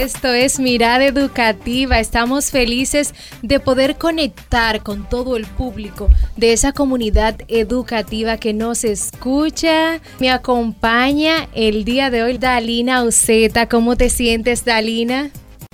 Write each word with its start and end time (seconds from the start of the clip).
Esto 0.00 0.32
es 0.32 0.58
Mirada 0.58 1.04
Educativa. 1.04 2.00
Estamos 2.00 2.50
felices 2.50 3.12
de 3.42 3.60
poder 3.60 3.96
conectar 3.96 4.82
con 4.82 5.06
todo 5.06 5.36
el 5.36 5.44
público 5.44 6.08
de 6.38 6.54
esa 6.54 6.72
comunidad 6.72 7.36
educativa 7.48 8.38
que 8.38 8.54
nos 8.54 8.84
escucha. 8.84 10.00
Me 10.18 10.30
acompaña 10.30 11.50
el 11.54 11.84
día 11.84 12.08
de 12.08 12.22
hoy 12.22 12.38
Dalina 12.38 13.04
Uceta. 13.04 13.68
¿Cómo 13.68 13.94
te 13.94 14.08
sientes, 14.08 14.64
Dalina? 14.64 15.30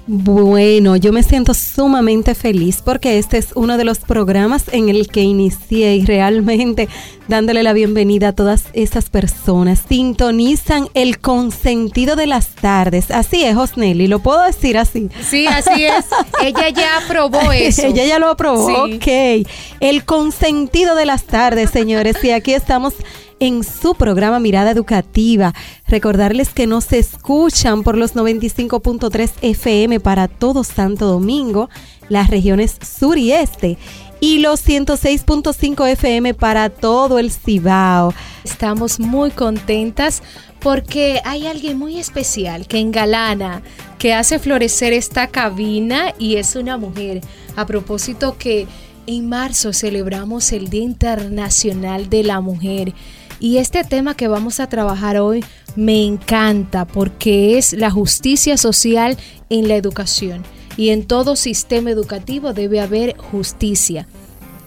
Bueno, 0.08 0.94
yo 0.94 1.12
me 1.12 1.24
siento 1.24 1.52
sumamente 1.52 2.36
feliz 2.36 2.80
porque 2.84 3.18
este 3.18 3.38
es 3.38 3.48
uno 3.56 3.76
de 3.76 3.84
los 3.84 3.98
programas 3.98 4.64
en 4.70 4.88
el 4.88 5.08
que 5.08 5.22
inicié 5.22 5.96
y 5.96 6.04
realmente 6.04 6.88
dándole 7.26 7.64
la 7.64 7.72
bienvenida 7.72 8.28
a 8.28 8.32
todas 8.32 8.66
esas 8.72 9.10
personas. 9.10 9.82
Sintonizan 9.88 10.88
el 10.94 11.18
consentido 11.18 12.14
de 12.14 12.28
las 12.28 12.50
tardes. 12.50 13.10
Así 13.10 13.42
es, 13.42 13.56
Osnelli, 13.56 14.06
lo 14.06 14.20
puedo 14.20 14.42
decir 14.42 14.78
así. 14.78 15.08
Sí, 15.28 15.48
así 15.48 15.86
es. 15.86 16.04
Ella 16.40 16.68
ya 16.68 16.98
aprobó 16.98 17.50
eso. 17.52 17.88
Ella 17.88 18.04
ya 18.06 18.20
lo 18.20 18.28
aprobó. 18.28 18.84
Ok. 18.84 19.44
El 19.80 20.04
consentido 20.04 20.94
de 20.94 21.06
las 21.06 21.24
tardes, 21.24 21.70
señores. 21.70 22.22
Y 22.22 22.30
aquí 22.30 22.54
estamos 22.54 22.94
en 23.40 23.64
su 23.64 23.94
programa 23.94 24.40
Mirada 24.40 24.70
Educativa. 24.70 25.54
Recordarles 25.86 26.50
que 26.50 26.66
nos 26.66 26.92
escuchan 26.92 27.82
por 27.82 27.96
los 27.96 28.14
95.3 28.14 29.30
FM 29.42 30.00
para 30.00 30.28
todo 30.28 30.64
Santo 30.64 31.06
Domingo, 31.06 31.68
las 32.08 32.30
regiones 32.30 32.76
sur 32.82 33.18
y 33.18 33.32
este 33.32 33.78
y 34.20 34.38
los 34.38 34.66
106.5 34.66 35.88
FM 35.88 36.34
para 36.34 36.70
todo 36.70 37.18
el 37.18 37.30
Cibao. 37.30 38.14
Estamos 38.44 38.98
muy 38.98 39.30
contentas 39.30 40.22
porque 40.60 41.20
hay 41.24 41.46
alguien 41.46 41.78
muy 41.78 41.98
especial 41.98 42.66
que 42.66 42.78
engalana, 42.78 43.62
que 43.98 44.14
hace 44.14 44.38
florecer 44.38 44.92
esta 44.92 45.28
cabina 45.28 46.14
y 46.18 46.36
es 46.36 46.56
una 46.56 46.78
mujer. 46.78 47.20
A 47.56 47.66
propósito 47.66 48.36
que 48.38 48.66
en 49.06 49.28
marzo 49.28 49.72
celebramos 49.72 50.52
el 50.52 50.68
Día 50.68 50.82
Internacional 50.82 52.10
de 52.10 52.24
la 52.24 52.40
Mujer 52.40 52.94
y 53.38 53.58
este 53.58 53.84
tema 53.84 54.16
que 54.16 54.28
vamos 54.28 54.60
a 54.60 54.68
trabajar 54.68 55.18
hoy 55.18 55.44
me 55.76 56.04
encanta 56.04 56.86
porque 56.86 57.58
es 57.58 57.72
la 57.72 57.90
justicia 57.90 58.56
social 58.56 59.16
en 59.50 59.68
la 59.68 59.76
educación. 59.76 60.44
Y 60.76 60.90
en 60.90 61.06
todo 61.06 61.36
sistema 61.36 61.90
educativo 61.90 62.52
debe 62.52 62.80
haber 62.80 63.16
justicia 63.16 64.06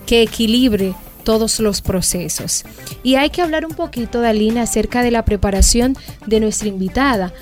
que 0.05 0.23
equilibre 0.23 0.95
todos 1.23 1.59
los 1.59 1.81
procesos. 1.81 2.63
Y 3.03 3.15
hay 3.15 3.29
que 3.29 3.41
hablar 3.41 3.65
un 3.65 3.73
poquito, 3.73 4.21
Dalina, 4.21 4.63
acerca 4.63 5.03
de 5.03 5.11
la 5.11 5.25
preparación 5.25 5.95
de 6.25 6.39
nuestra 6.39 6.67
invitada. 6.67 7.33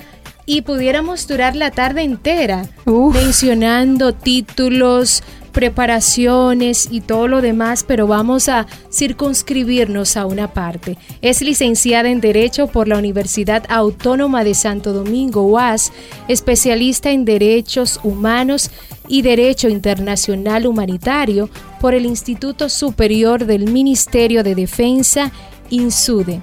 Y 0.44 0.62
pudiéramos 0.62 1.26
durar 1.26 1.56
la 1.56 1.70
tarde 1.70 2.02
entera 2.02 2.66
mencionando 2.86 4.14
títulos, 4.14 5.22
preparaciones 5.52 6.88
y 6.90 7.00
todo 7.00 7.28
lo 7.28 7.40
demás, 7.40 7.84
pero 7.86 8.06
vamos 8.06 8.48
a 8.48 8.66
circunscribirnos 8.92 10.16
a 10.16 10.26
una 10.26 10.52
parte. 10.52 10.98
Es 11.22 11.42
licenciada 11.42 12.08
en 12.08 12.20
Derecho 12.20 12.68
por 12.68 12.88
la 12.88 12.98
Universidad 12.98 13.64
Autónoma 13.68 14.44
de 14.44 14.54
Santo 14.54 14.92
Domingo, 14.92 15.42
UAS, 15.42 15.92
especialista 16.28 17.10
en 17.10 17.24
Derechos 17.24 18.00
Humanos 18.02 18.70
y 19.08 19.22
Derecho 19.22 19.68
Internacional 19.68 20.66
Humanitario 20.66 21.48
por 21.80 21.94
el 21.94 22.06
Instituto 22.06 22.68
Superior 22.68 23.46
del 23.46 23.70
Ministerio 23.70 24.42
de 24.42 24.54
Defensa, 24.54 25.32
INSUDE. 25.70 26.40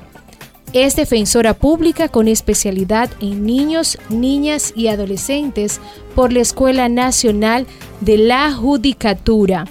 Es 0.76 0.98
defensora 0.98 1.54
pública 1.54 2.10
con 2.10 2.28
especialidad 2.28 3.10
en 3.22 3.46
niños, 3.46 3.98
niñas 4.10 4.74
y 4.76 4.90
adolescentes 4.90 5.80
por 6.16 6.34
la 6.34 6.42
Escuela 6.42 6.90
Nacional 6.90 7.66
de 8.02 8.18
la 8.18 8.52
Judicatura. 8.52 9.64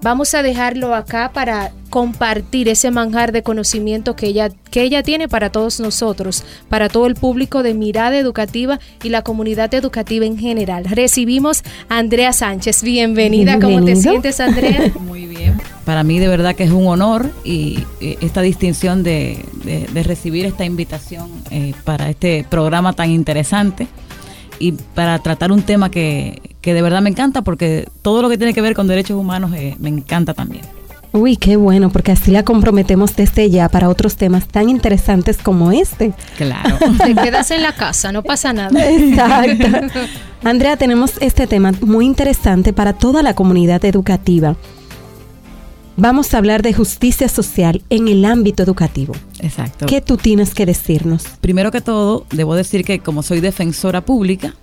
Vamos 0.00 0.32
a 0.32 0.42
dejarlo 0.42 0.94
acá 0.94 1.32
para 1.34 1.72
compartir 1.90 2.70
ese 2.70 2.90
manjar 2.90 3.30
de 3.32 3.42
conocimiento 3.42 4.16
que 4.16 4.28
ella, 4.28 4.48
que 4.70 4.80
ella 4.80 5.02
tiene 5.02 5.28
para 5.28 5.52
todos 5.52 5.80
nosotros, 5.80 6.44
para 6.70 6.88
todo 6.88 7.06
el 7.06 7.14
público 7.14 7.62
de 7.62 7.74
Mirada 7.74 8.16
Educativa 8.16 8.80
y 9.02 9.10
la 9.10 9.20
comunidad 9.20 9.74
educativa 9.74 10.24
en 10.24 10.38
general. 10.38 10.86
Recibimos 10.86 11.62
a 11.90 11.98
Andrea 11.98 12.32
Sánchez. 12.32 12.82
Bienvenida. 12.82 13.60
¿Cómo 13.60 13.84
te 13.84 13.96
sientes, 13.96 14.40
Andrea? 14.40 14.92
Muy 14.98 15.26
bien. 15.26 15.31
Para 15.84 16.04
mí 16.04 16.18
de 16.18 16.28
verdad 16.28 16.54
que 16.54 16.64
es 16.64 16.70
un 16.70 16.86
honor 16.86 17.30
y 17.44 17.84
esta 18.00 18.40
distinción 18.40 19.02
de, 19.02 19.44
recibir 20.04 20.46
esta 20.46 20.64
invitación 20.64 21.30
eh, 21.50 21.74
para 21.84 22.08
este 22.08 22.46
programa 22.48 22.92
tan 22.92 23.10
interesante 23.10 23.88
y 24.58 24.72
para 24.72 25.18
tratar 25.18 25.50
un 25.50 25.62
tema 25.62 25.90
que, 25.90 26.40
que 26.60 26.72
de 26.72 26.82
verdad 26.82 27.02
me 27.02 27.10
encanta 27.10 27.42
porque 27.42 27.88
todo 28.00 28.22
lo 28.22 28.28
que 28.28 28.38
tiene 28.38 28.54
que 28.54 28.62
ver 28.62 28.74
con 28.74 28.86
derechos 28.86 29.18
humanos 29.18 29.52
eh, 29.54 29.74
me 29.80 29.88
encanta 29.88 30.34
también. 30.34 30.62
Uy, 31.12 31.36
qué 31.36 31.56
bueno, 31.56 31.90
porque 31.90 32.12
así 32.12 32.30
la 32.30 32.42
comprometemos 32.42 33.14
desde 33.14 33.50
ya 33.50 33.68
para 33.68 33.90
otros 33.90 34.16
temas 34.16 34.46
tan 34.46 34.70
interesantes 34.70 35.36
como 35.36 35.70
este. 35.70 36.12
Claro. 36.38 36.78
Te 37.04 37.14
quedas 37.14 37.50
en 37.50 37.62
la 37.62 37.74
casa, 37.74 38.12
no 38.12 38.22
pasa 38.22 38.52
nada. 38.54 38.90
Exacto. 38.90 39.66
Andrea, 40.44 40.76
tenemos 40.76 41.12
este 41.20 41.46
tema 41.46 41.72
muy 41.82 42.06
interesante 42.06 42.72
para 42.72 42.94
toda 42.94 43.22
la 43.22 43.34
comunidad 43.34 43.84
educativa. 43.84 44.56
Vamos 46.02 46.34
a 46.34 46.38
hablar 46.38 46.62
de 46.62 46.74
justicia 46.74 47.28
social 47.28 47.80
en 47.88 48.08
el 48.08 48.24
ámbito 48.24 48.64
educativo. 48.64 49.14
Exacto. 49.38 49.86
¿Qué 49.86 50.00
tú 50.00 50.16
tienes 50.16 50.52
que 50.52 50.66
decirnos? 50.66 51.22
Primero 51.40 51.70
que 51.70 51.80
todo, 51.80 52.26
debo 52.32 52.56
decir 52.56 52.84
que 52.84 52.98
como 52.98 53.22
soy 53.22 53.38
defensora 53.38 54.00
pública, 54.00 54.56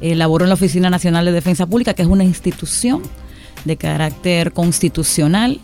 eh, 0.00 0.14
laboro 0.14 0.44
en 0.44 0.50
la 0.50 0.54
Oficina 0.54 0.90
Nacional 0.90 1.24
de 1.24 1.32
Defensa 1.32 1.66
Pública, 1.66 1.94
que 1.94 2.02
es 2.02 2.08
una 2.08 2.22
institución 2.22 3.02
de 3.64 3.76
carácter 3.76 4.52
constitucional, 4.52 5.58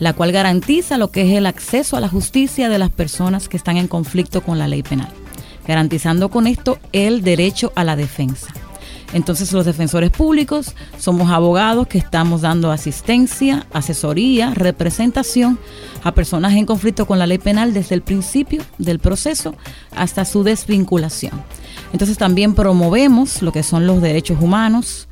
la 0.00 0.14
cual 0.14 0.32
garantiza 0.32 0.98
lo 0.98 1.12
que 1.12 1.30
es 1.30 1.38
el 1.38 1.46
acceso 1.46 1.96
a 1.96 2.00
la 2.00 2.08
justicia 2.08 2.68
de 2.68 2.80
las 2.80 2.90
personas 2.90 3.48
que 3.48 3.58
están 3.58 3.76
en 3.76 3.86
conflicto 3.86 4.40
con 4.40 4.58
la 4.58 4.66
ley 4.66 4.82
penal, 4.82 5.10
garantizando 5.64 6.28
con 6.28 6.48
esto 6.48 6.80
el 6.90 7.22
derecho 7.22 7.70
a 7.76 7.84
la 7.84 7.94
defensa. 7.94 8.52
Entonces 9.12 9.52
los 9.52 9.66
defensores 9.66 10.10
públicos 10.10 10.74
somos 10.98 11.30
abogados 11.30 11.86
que 11.86 11.98
estamos 11.98 12.40
dando 12.40 12.70
asistencia, 12.70 13.66
asesoría, 13.72 14.54
representación 14.54 15.58
a 16.02 16.12
personas 16.12 16.54
en 16.54 16.66
conflicto 16.66 17.06
con 17.06 17.18
la 17.18 17.26
ley 17.26 17.38
penal 17.38 17.74
desde 17.74 17.94
el 17.94 18.02
principio 18.02 18.62
del 18.78 18.98
proceso 18.98 19.54
hasta 19.94 20.24
su 20.24 20.42
desvinculación. 20.44 21.42
Entonces 21.92 22.16
también 22.16 22.54
promovemos 22.54 23.42
lo 23.42 23.52
que 23.52 23.62
son 23.62 23.86
los 23.86 24.00
derechos 24.00 24.38
humanos, 24.40 25.08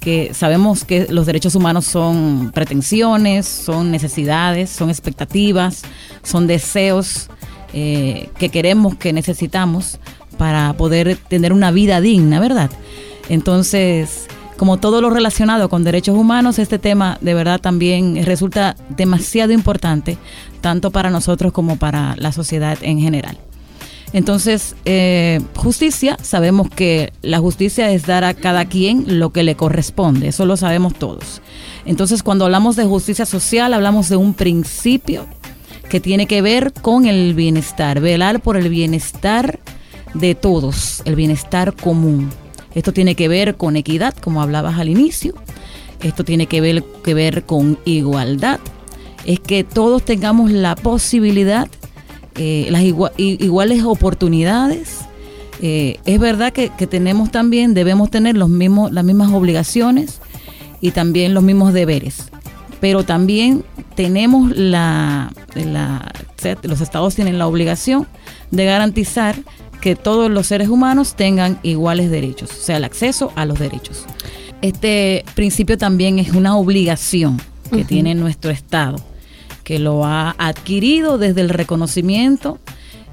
que 0.00 0.34
sabemos 0.34 0.84
que 0.84 1.06
los 1.10 1.26
derechos 1.26 1.54
humanos 1.54 1.84
son 1.84 2.50
pretensiones, 2.52 3.46
son 3.46 3.90
necesidades, 3.90 4.70
son 4.70 4.90
expectativas, 4.90 5.82
son 6.22 6.46
deseos 6.46 7.28
eh, 7.72 8.30
que 8.38 8.48
queremos, 8.48 8.96
que 8.96 9.12
necesitamos 9.12 9.98
para 10.38 10.72
poder 10.72 11.16
tener 11.28 11.52
una 11.52 11.70
vida 11.70 12.00
digna, 12.00 12.40
¿verdad? 12.40 12.70
Entonces, 13.28 14.26
como 14.56 14.78
todo 14.78 15.00
lo 15.00 15.10
relacionado 15.10 15.68
con 15.68 15.84
derechos 15.84 16.16
humanos, 16.16 16.58
este 16.58 16.78
tema 16.78 17.18
de 17.20 17.34
verdad 17.34 17.60
también 17.60 18.24
resulta 18.24 18.76
demasiado 18.90 19.52
importante, 19.52 20.18
tanto 20.60 20.90
para 20.90 21.10
nosotros 21.10 21.52
como 21.52 21.76
para 21.76 22.14
la 22.16 22.32
sociedad 22.32 22.78
en 22.82 23.00
general. 23.00 23.38
Entonces, 24.12 24.76
eh, 24.84 25.40
justicia, 25.56 26.18
sabemos 26.20 26.68
que 26.68 27.12
la 27.22 27.38
justicia 27.38 27.90
es 27.90 28.06
dar 28.06 28.24
a 28.24 28.34
cada 28.34 28.66
quien 28.66 29.18
lo 29.18 29.30
que 29.30 29.42
le 29.42 29.56
corresponde, 29.56 30.28
eso 30.28 30.44
lo 30.44 30.56
sabemos 30.56 30.94
todos. 30.94 31.40
Entonces, 31.86 32.22
cuando 32.22 32.44
hablamos 32.44 32.76
de 32.76 32.84
justicia 32.84 33.24
social, 33.24 33.72
hablamos 33.72 34.10
de 34.10 34.16
un 34.16 34.34
principio 34.34 35.26
que 35.88 35.98
tiene 35.98 36.26
que 36.26 36.42
ver 36.42 36.72
con 36.72 37.06
el 37.06 37.34
bienestar, 37.34 38.00
velar 38.00 38.40
por 38.40 38.56
el 38.56 38.68
bienestar 38.68 39.58
de 40.14 40.34
todos, 40.34 41.02
el 41.04 41.16
bienestar 41.16 41.74
común. 41.74 42.30
Esto 42.74 42.92
tiene 42.92 43.14
que 43.14 43.28
ver 43.28 43.56
con 43.56 43.76
equidad, 43.76 44.14
como 44.14 44.42
hablabas 44.42 44.78
al 44.78 44.88
inicio. 44.88 45.34
Esto 46.02 46.24
tiene 46.24 46.46
que 46.46 46.60
ver, 46.60 46.84
que 47.04 47.14
ver 47.14 47.44
con 47.44 47.78
igualdad. 47.84 48.60
Es 49.24 49.40
que 49.40 49.64
todos 49.64 50.04
tengamos 50.04 50.50
la 50.50 50.74
posibilidad 50.74 51.68
eh, 52.36 52.68
las 52.70 52.82
iguales 52.82 53.84
oportunidades. 53.84 55.00
Eh, 55.60 55.98
es 56.06 56.18
verdad 56.18 56.52
que, 56.52 56.70
tenemos 56.86 57.30
también, 57.30 57.74
debemos 57.74 58.10
tener 58.10 58.36
los 58.36 58.48
mismos, 58.48 58.90
las 58.90 59.04
mismas 59.04 59.32
obligaciones 59.32 60.20
y 60.80 60.92
también 60.92 61.34
los 61.34 61.42
mismos 61.42 61.72
deberes. 61.72 62.30
Pero 62.80 63.04
también 63.04 63.64
tenemos 63.94 64.56
la, 64.56 65.32
la, 65.54 66.10
los 66.62 66.80
estados 66.80 67.14
tienen 67.14 67.38
la 67.38 67.46
obligación 67.46 68.08
de 68.50 68.64
garantizar 68.64 69.36
que 69.82 69.96
todos 69.96 70.30
los 70.30 70.46
seres 70.46 70.68
humanos 70.68 71.16
tengan 71.16 71.58
iguales 71.64 72.08
derechos, 72.08 72.50
o 72.52 72.62
sea, 72.62 72.76
el 72.76 72.84
acceso 72.84 73.32
a 73.34 73.44
los 73.44 73.58
derechos. 73.58 74.06
Este 74.62 75.24
principio 75.34 75.76
también 75.76 76.20
es 76.20 76.30
una 76.30 76.56
obligación 76.56 77.42
que 77.70 77.84
tiene 77.84 78.14
nuestro 78.14 78.52
Estado, 78.52 78.96
que 79.64 79.80
lo 79.80 80.04
ha 80.04 80.36
adquirido 80.38 81.18
desde 81.18 81.40
el 81.40 81.48
reconocimiento 81.48 82.60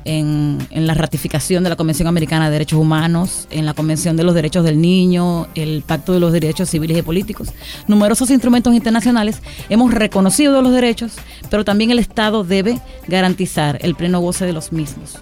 en, 0.06 0.60
la 0.69 0.94
ratificación 0.94 1.63
de 1.63 1.71
la 1.71 1.75
Convención 1.75 2.07
Americana 2.07 2.45
de 2.45 2.51
Derechos 2.51 2.80
Humanos, 2.80 3.48
en 3.50 3.66
la 3.66 3.74
Convención 3.74 4.16
de 4.16 4.24
los 4.24 4.36
Derechos 4.36 4.63
del 4.63 4.80
Niño, 4.80 5.48
el 5.56 5.81
Pacto 5.81 6.13
de 6.13 6.19
los 6.19 6.31
Derechos 6.31 6.69
Civiles 6.69 7.00
y 7.00 7.01
Políticos, 7.01 7.50
numerosos 7.88 8.30
instrumentos 8.30 8.75
internacionales, 8.75 9.42
hemos 9.69 9.92
reconocido 9.92 10.62
los 10.62 10.71
derechos, 10.71 11.13
pero 11.50 11.66
también 11.66 11.89
el 11.89 11.98
Estado 11.98 12.44
debe 12.44 12.80
garantizar 13.07 13.80
el 13.81 13.95
pleno 13.95 14.19
goce 14.19 14.45
de 14.45 14.54
los 14.54 14.71
mismos. 14.71 15.19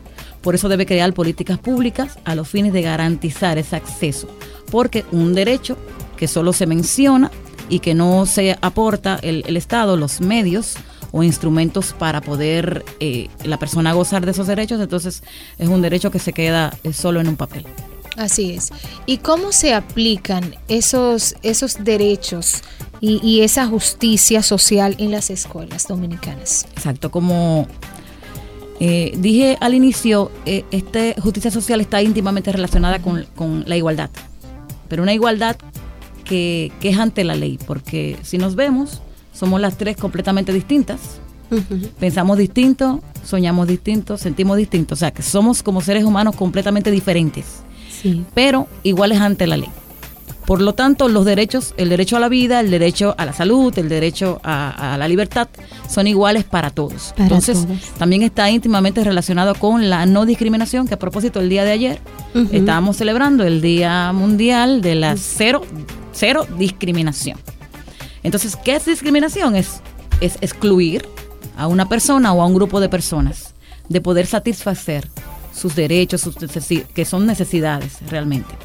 Por 0.47 0.55
eso 0.55 0.69
debe 0.69 0.85
crear 0.85 1.11
políticas 1.11 1.59
públicas 1.59 2.19
a 2.23 2.33
los 2.33 2.47
fines 2.47 2.71
de 2.71 2.81
garantizar 2.81 3.57
ese 3.57 3.75
acceso, 3.75 4.29
porque 4.71 5.03
un 5.11 5.33
derecho 5.33 5.77
que 6.15 6.29
solo 6.29 6.53
se 6.53 6.65
menciona 6.65 7.31
y 7.67 7.79
que 7.79 7.93
no 7.93 8.25
se 8.25 8.57
aporta 8.61 9.19
el, 9.23 9.43
el 9.45 9.57
Estado, 9.57 9.97
los 9.97 10.21
medios, 10.21 10.75
o 11.11 11.21
instrumentos 11.21 11.91
para 11.91 12.21
poder 12.21 12.85
eh, 13.01 13.27
la 13.43 13.59
persona 13.59 13.91
gozar 13.91 14.23
de 14.23 14.31
esos 14.31 14.47
derechos, 14.47 14.79
entonces 14.79 15.21
es 15.57 15.67
un 15.67 15.81
derecho 15.81 16.11
que 16.11 16.19
se 16.19 16.31
queda 16.31 16.73
eh, 16.85 16.93
solo 16.93 17.19
en 17.19 17.27
un 17.27 17.35
papel. 17.35 17.65
Así 18.15 18.51
es. 18.51 18.69
¿Y 19.05 19.17
cómo 19.17 19.51
se 19.51 19.73
aplican 19.73 20.55
esos, 20.69 21.35
esos 21.43 21.83
derechos 21.83 22.61
y, 23.01 23.41
esa 23.41 23.67
justicia 23.67 24.41
social 24.41 24.95
en 24.97 25.11
las 25.11 25.29
escuelas 25.29 25.89
dominicanas? 25.89 26.65
Exacto, 26.71 27.11
como 27.11 27.67
eh, 28.79 29.13
dije 29.17 29.57
al 29.59 29.73
inicio, 29.73 30.31
esta 30.45 31.19
justicia 31.21 31.51
social 31.51 31.81
está 31.81 32.01
íntimamente 32.01 32.51
relacionada 32.51 32.99
con, 33.01 33.25
con, 33.35 33.63
la 33.67 33.75
igualdad, 33.75 34.09
pero 34.87 35.03
una 35.03 35.13
igualdad 35.13 35.57
que, 36.23 36.71
que 36.79 36.89
es 36.89 36.97
ante 36.97 37.23
la 37.23 37.35
ley, 37.35 37.57
porque 37.65 38.17
si 38.23 38.37
nos 38.37 38.55
vemos, 38.55 39.01
somos 39.37 39.61
las 39.61 39.77
tres 39.77 39.97
completamente 39.97 40.51
distintas. 40.51 41.19
Pensamos 41.99 42.37
distinto, 42.37 43.01
soñamos 43.23 43.67
distinto, 43.67 44.17
sentimos 44.17 44.57
distinto. 44.57 44.95
O 44.95 44.97
sea, 44.97 45.11
que 45.11 45.21
somos 45.21 45.63
como 45.63 45.79
seres 45.81 46.03
humanos 46.03 46.35
completamente 46.35 46.91
diferentes, 46.91 47.63
pero 48.33 48.67
iguales 48.83 49.21
ante 49.21 49.47
la 49.47 49.57
ley. 49.57 49.69
Por 50.47 50.61
lo 50.61 50.73
tanto, 50.73 51.09
los 51.09 51.25
derechos, 51.25 51.73
el 51.75 51.89
derecho 51.89 52.15
a 52.15 52.21
la 52.21 52.29
vida, 52.29 52.61
el 52.61 52.71
derecho 52.71 53.13
a 53.17 53.25
la 53.25 53.33
salud, 53.33 53.77
el 53.77 53.89
derecho 53.89 54.39
a, 54.45 54.95
la 54.97 55.05
libertad, 55.09 55.49
son 55.89 56.07
iguales 56.07 56.45
para 56.45 56.69
todos. 56.69 57.13
Entonces, 57.17 57.67
también 57.97 58.23
está 58.23 58.49
íntimamente 58.49 59.03
relacionado 59.03 59.55
con 59.55 59.89
la 59.89 60.05
no 60.05 60.25
discriminación, 60.25 60.87
que 60.87 60.93
a 60.93 60.99
propósito, 60.99 61.41
el 61.41 61.49
día 61.49 61.65
de 61.65 61.71
ayer 61.71 61.99
estábamos 62.53 62.95
celebrando 62.95 63.43
el 63.43 63.59
Día 63.59 64.13
Mundial 64.13 64.81
de 64.81 64.95
la 64.95 65.17
cero, 65.17 65.63
cero 66.13 66.47
discriminación. 66.57 67.37
Entonces, 68.23 68.55
¿qué 68.55 68.77
es 68.77 68.85
discriminación? 68.85 69.53
Es, 69.57 69.81
es 70.21 70.37
excluir 70.39 71.05
a 71.57 71.67
una 71.67 71.89
persona 71.89 72.31
o 72.31 72.41
a 72.41 72.45
un 72.45 72.53
grupo 72.53 72.79
de 72.79 72.87
personas 72.87 73.53
de 73.89 73.99
poder 73.99 74.25
satisfacer 74.25 75.09
sus 75.53 75.75
derechos, 75.75 76.21
sus 76.21 76.37
que 76.93 77.03
son 77.03 77.25
necesidades 77.25 77.97
realmente. 78.09 78.55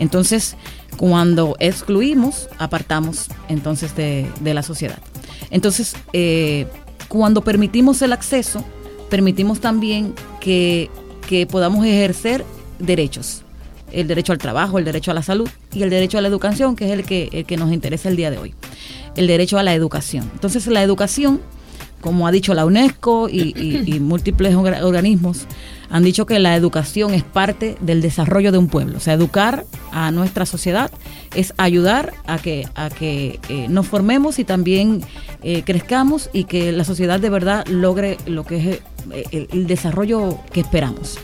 Entonces, 0.00 0.56
cuando 0.96 1.56
excluimos, 1.60 2.48
apartamos 2.58 3.28
entonces 3.48 3.94
de, 3.94 4.26
la 4.42 4.64
sociedad. 4.64 4.98
Entonces, 5.50 5.94
eh, 6.12 6.66
cuando 7.06 7.42
permitimos 7.42 8.02
el 8.02 8.12
acceso, 8.12 8.64
permitimos 9.08 9.60
también 9.60 10.14
que, 10.40 10.90
que 11.28 11.46
podamos 11.46 11.86
ejercer 11.86 12.44
derechos. 12.80 13.42
El 13.92 14.08
derecho 14.08 14.32
al 14.32 14.38
trabajo, 14.38 14.78
el 14.78 14.84
derecho 14.84 15.12
a 15.12 15.14
la 15.14 15.22
salud 15.22 15.48
y 15.72 15.82
el 15.84 15.90
derecho 15.90 16.18
a 16.18 16.20
la 16.20 16.28
educación, 16.28 16.74
que 16.74 16.86
es 16.86 16.92
el 16.92 17.04
que, 17.04 17.28
el 17.32 17.44
que 17.44 17.56
nos 17.56 17.72
interesa 17.72 18.08
el 18.08 18.16
día 18.16 18.30
de 18.30 18.38
hoy 18.38 18.54
el 19.16 19.26
derecho 19.26 19.58
a 19.58 19.62
la 19.62 19.74
educación. 19.74 20.30
Entonces 20.34 20.66
la 20.66 20.82
educación, 20.82 21.40
como 22.00 22.26
ha 22.26 22.32
dicho 22.32 22.54
la 22.54 22.64
UNESCO 22.64 23.28
y, 23.28 23.98
múltiples 24.00 24.54
organismos, 24.54 25.46
han 25.90 26.04
dicho 26.04 26.24
que 26.24 26.38
la 26.38 26.56
educación 26.56 27.14
es 27.14 27.24
parte 27.24 27.76
del 27.80 28.00
desarrollo 28.00 28.52
de 28.52 28.58
un 28.58 28.68
pueblo. 28.68 28.98
O 28.98 29.00
sea, 29.00 29.14
educar 29.14 29.64
a 29.92 30.10
nuestra 30.10 30.46
sociedad 30.46 30.90
es 31.34 31.52
ayudar 31.56 32.14
a 32.26 32.38
que, 32.38 32.68
a 32.74 32.90
que 32.90 33.40
eh, 33.48 33.66
nos 33.68 33.86
formemos 33.86 34.38
y 34.38 34.44
también 34.44 35.02
eh, 35.42 35.62
crezcamos 35.64 36.30
y 36.32 36.44
que 36.44 36.72
la 36.72 36.84
sociedad 36.84 37.20
de 37.20 37.30
verdad 37.30 37.66
logre 37.66 38.18
lo 38.26 38.44
que 38.44 38.56
es 38.56 38.80
eh, 39.12 39.48
el, 39.52 39.66
desarrollo 39.66 40.38
que 40.52 40.60
esperamos. 40.60 41.18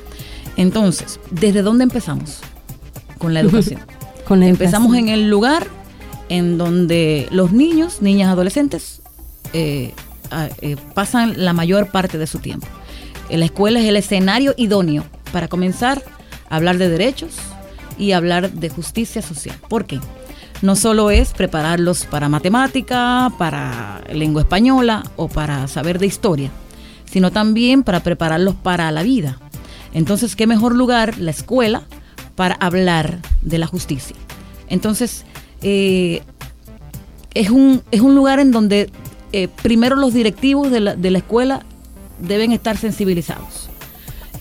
Entonces, 0.57 1.21
¿desde 1.31 1.63
dónde 1.63 1.85
empezamos? 1.85 2.41
Con 3.19 3.35
la 3.35 3.41
educación. 3.41 3.81
Con 4.27 4.43
empezamos 4.43 4.97
en 4.97 5.09
el 5.09 5.31
lugar 5.31 5.69
en 6.29 6.59
donde 6.59 7.29
los 7.31 7.53
niños, 7.53 8.03
niñas, 8.03 8.29
adolescentes 8.29 9.01
eh, 9.53 9.93
eh, 10.61 10.77
pasan 10.95 11.45
la 11.45 11.53
mayor 11.53 11.91
parte 11.91 12.19
de 12.19 12.27
su 12.27 12.39
tiempo. 12.39 12.67
La 13.31 13.45
escuela 13.45 13.81
es 13.81 13.87
el 13.87 13.97
escenario 13.97 14.55
idóneo 14.57 15.05
para 15.33 15.49
comenzar 15.49 16.03
a 16.49 16.57
hablar 16.57 16.79
de 16.79 16.89
derechos 16.89 17.37
y 17.99 18.13
hablar 18.13 18.53
de 18.53 18.69
justicia 18.69 19.23
social. 19.23 19.57
¿Por 19.69 19.87
qué? 19.87 20.01
No 20.63 20.77
solo 20.77 21.11
es 21.11 21.33
prepararlos 21.33 22.07
para 22.07 22.29
matemática, 22.29 23.33
para 23.39 24.03
lengua 24.13 24.43
española 24.43 25.03
o 25.17 25.29
para 25.29 25.69
saber 25.69 25.99
de 25.99 26.07
historia, 26.07 26.51
sino 27.11 27.31
también 27.31 27.83
para 27.83 28.01
prepararlos 28.01 28.55
para 28.55 28.91
la 28.91 29.03
vida. 29.03 29.39
Entonces, 29.93 30.37
¿qué 30.37 30.47
mejor 30.47 30.75
lugar 30.75 31.19
la 31.19 31.31
escuela 31.31 31.83
para 32.37 32.55
hablar 32.55 33.19
de 33.43 33.59
la 33.59 33.67
justicia? 33.67 34.17
Entonces, 34.69 35.25
eh, 35.63 36.23
es, 37.35 37.51
un, 37.51 37.83
es 37.91 38.01
un 38.01 38.15
lugar 38.15 38.41
en 38.41 38.51
donde 38.51 38.91
eh, 39.43 39.49
primero 39.49 39.97
los 39.97 40.15
directivos 40.15 40.71
de 40.71 40.81
la, 40.81 40.97
de 40.97 41.11
la, 41.11 41.19
escuela 41.19 41.63
deben 42.19 42.53
estar 42.53 42.79
sensibilizados, 42.79 43.69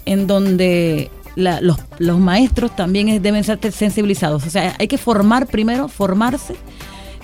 en 0.06 0.26
donde 0.26 1.12
los, 1.36 1.78
los, 2.00 2.20
maestros 2.20 2.74
también 2.78 3.22
deben 3.22 3.44
ser 3.44 3.60
sensibilizados. 3.74 4.48
O 4.48 4.50
sea, 4.50 4.74
hay 4.80 4.88
que 4.88 4.98
formar 4.98 5.48
primero, 5.48 5.90
formarse 5.90 6.56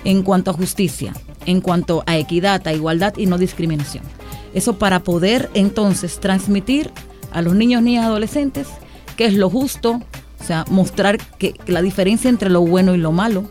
en 0.04 0.22
cuanto 0.22 0.52
a 0.52 0.54
justicia, 0.54 1.14
en 1.46 1.62
cuanto 1.62 2.04
a 2.08 2.18
equidad, 2.18 2.68
a 2.68 2.74
igualdad 2.74 3.14
y 3.16 3.26
no 3.26 3.38
discriminación. 3.38 4.04
Eso 4.54 4.78
para 4.78 5.00
poder 5.00 5.50
entonces 5.54 6.20
transmitir 6.20 6.92
a 7.32 7.42
los 7.42 7.56
niños, 7.56 7.84
niñas, 7.84 8.06
adolescentes 8.06 8.68
qué 9.16 9.28
es 9.28 9.34
lo 9.34 9.50
justo, 9.50 10.02
o 10.42 10.44
sea, 10.44 10.66
mostrar 10.70 11.20
que 11.38 11.54
la 11.68 11.82
diferencia 11.82 12.30
entre 12.30 12.50
lo 12.50 12.60
bueno 12.60 12.96
y 12.96 12.98
lo 12.98 13.14
malo, 13.14 13.50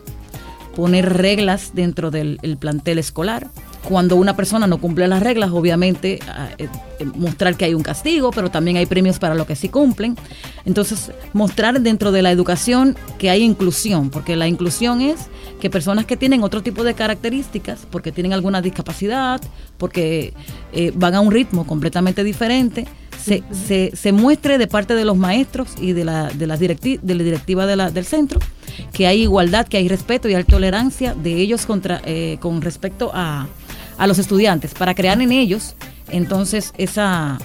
poner 0.75 1.11
reglas 1.11 1.71
dentro 1.73 2.11
del 2.11 2.37
plantel 2.59 2.99
escolar. 2.99 3.49
Cuando 3.87 4.15
una 4.15 4.35
persona 4.35 4.67
no 4.67 4.77
cumple 4.79 5.07
las 5.07 5.23
reglas, 5.23 5.51
obviamente 5.51 6.19
ah, 6.27 6.49
eh, 6.57 6.67
eh, 6.99 7.05
mostrar 7.15 7.55
que 7.55 7.65
hay 7.65 7.73
un 7.73 7.81
castigo, 7.81 8.31
pero 8.31 8.51
también 8.51 8.77
hay 8.77 8.85
premios 8.85 9.17
para 9.17 9.33
los 9.33 9.47
que 9.47 9.55
sí 9.55 9.69
cumplen. 9.69 10.15
Entonces, 10.65 11.11
mostrar 11.33 11.81
dentro 11.81 12.11
de 12.11 12.21
la 12.21 12.31
educación 12.31 12.95
que 13.17 13.29
hay 13.29 13.41
inclusión, 13.41 14.09
porque 14.09 14.35
la 14.35 14.47
inclusión 14.47 15.01
es 15.01 15.27
que 15.59 15.69
personas 15.69 16.05
que 16.05 16.15
tienen 16.15 16.43
otro 16.43 16.61
tipo 16.61 16.83
de 16.83 16.93
características, 16.93 17.87
porque 17.89 18.11
tienen 18.11 18.33
alguna 18.33 18.61
discapacidad, 18.61 19.41
porque 19.77 20.33
eh, 20.73 20.91
van 20.95 21.15
a 21.15 21.21
un 21.21 21.31
ritmo 21.31 21.65
completamente 21.65 22.23
diferente, 22.23 22.87
se, 23.19 23.43
se, 23.67 23.91
se, 23.95 24.11
muestre 24.11 24.57
de 24.57 24.65
parte 24.65 24.95
de 24.95 25.05
los 25.05 25.15
maestros 25.15 25.75
y 25.79 25.93
de 25.93 26.05
la, 26.05 26.29
de 26.29 26.47
las 26.47 26.59
directi 26.59 26.97
de 27.03 27.13
la 27.13 27.23
directiva 27.23 27.67
de 27.67 27.75
la, 27.75 27.91
del 27.91 28.05
centro 28.05 28.39
que 28.93 29.07
hay 29.07 29.23
igualdad, 29.23 29.67
que 29.67 29.77
hay 29.77 29.87
respeto 29.87 30.29
y 30.29 30.33
hay 30.33 30.43
tolerancia 30.43 31.13
de 31.13 31.35
ellos 31.35 31.65
contra, 31.65 32.01
eh, 32.05 32.37
con 32.39 32.61
respecto 32.61 33.11
a, 33.13 33.47
a, 34.01 34.07
los 34.07 34.19
estudiantes, 34.19 34.73
para 34.73 34.95
crear 34.95 35.21
en 35.21 35.31
ellos 35.31 35.75
entonces 36.09 36.73
esa, 36.77 37.37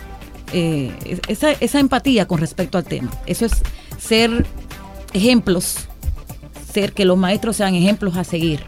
eh, 0.53 0.93
esa, 1.29 1.53
esa 1.53 1.79
empatía 1.79 2.27
con 2.27 2.39
respecto 2.39 2.79
al 2.79 2.85
tema. 2.85 3.11
Eso 3.27 3.47
es 3.47 3.53
ser 3.99 4.47
ejemplos, 5.13 5.77
ser 6.73 6.93
que 6.93 7.05
los 7.05 7.17
maestros 7.17 7.57
sean 7.57 7.75
ejemplos 7.75 8.17
a 8.17 8.25
seguir. 8.25 8.61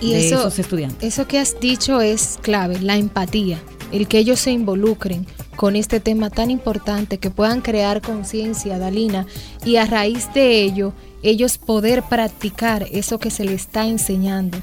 Y 0.00 0.12
de 0.12 0.26
esos 0.26 0.58
estudiantes. 0.58 1.02
Eso 1.02 1.26
que 1.26 1.38
has 1.38 1.60
dicho 1.60 2.00
es 2.00 2.38
clave, 2.40 2.80
la 2.80 2.96
empatía, 2.96 3.58
el 3.92 4.08
que 4.08 4.18
ellos 4.18 4.40
se 4.40 4.50
involucren 4.50 5.26
con 5.56 5.76
este 5.76 6.00
tema 6.00 6.30
tan 6.30 6.50
importante, 6.50 7.18
que 7.18 7.28
puedan 7.28 7.60
crear 7.60 8.00
conciencia, 8.00 8.78
Dalina, 8.78 9.26
y 9.62 9.76
a 9.76 9.84
raíz 9.84 10.32
de 10.32 10.62
ello, 10.62 10.94
ellos 11.22 11.58
poder 11.58 12.02
practicar 12.02 12.86
eso 12.90 13.18
que 13.18 13.30
se 13.30 13.44
les 13.44 13.62
está 13.62 13.86
enseñando. 13.86 14.56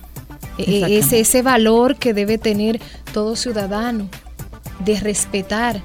E, 0.57 0.85
e, 0.85 0.97
ese, 0.97 1.19
ese 1.19 1.41
valor 1.41 1.95
que 1.95 2.13
debe 2.13 2.37
tener 2.37 2.79
todo 3.13 3.35
ciudadano 3.35 4.09
de 4.83 4.99
respetar, 4.99 5.83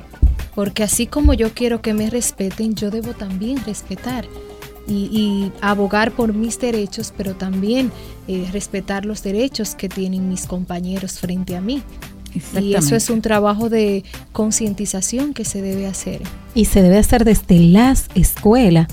porque 0.55 0.83
así 0.83 1.07
como 1.07 1.35
yo 1.35 1.53
quiero 1.55 1.83
que 1.83 1.95
me 1.95 2.11
respeten, 2.11 2.75
yo 2.75 2.91
debo 2.91 3.15
también 3.15 3.59
respetar. 3.65 4.27
Y, 4.89 5.53
abogar 5.61 6.11
por 6.11 6.35
mis 6.35 6.59
derechos, 6.59 7.15
pero 7.17 7.35
también 7.35 7.93
eh, 8.27 8.47
respetar 8.53 9.07
los 9.07 9.23
derechos 9.23 9.77
que 9.77 9.89
tienen 9.89 10.29
mis 10.29 10.47
compañeros 10.47 11.21
frente 11.21 11.57
a 11.57 11.61
mí. 11.61 11.83
Y 12.61 12.75
eso 12.75 12.97
es 12.97 13.09
un 13.09 13.23
trabajo 13.23 13.69
de 13.69 14.05
concientización 14.33 15.35
que 15.35 15.45
se 15.45 15.63
debe 15.63 15.87
hacer. 15.87 16.21
Y 16.55 16.65
se 16.65 16.83
debe 16.83 16.99
hacer 16.99 17.25
desde 17.25 17.61
las 17.61 18.09
escuelas, 18.15 18.89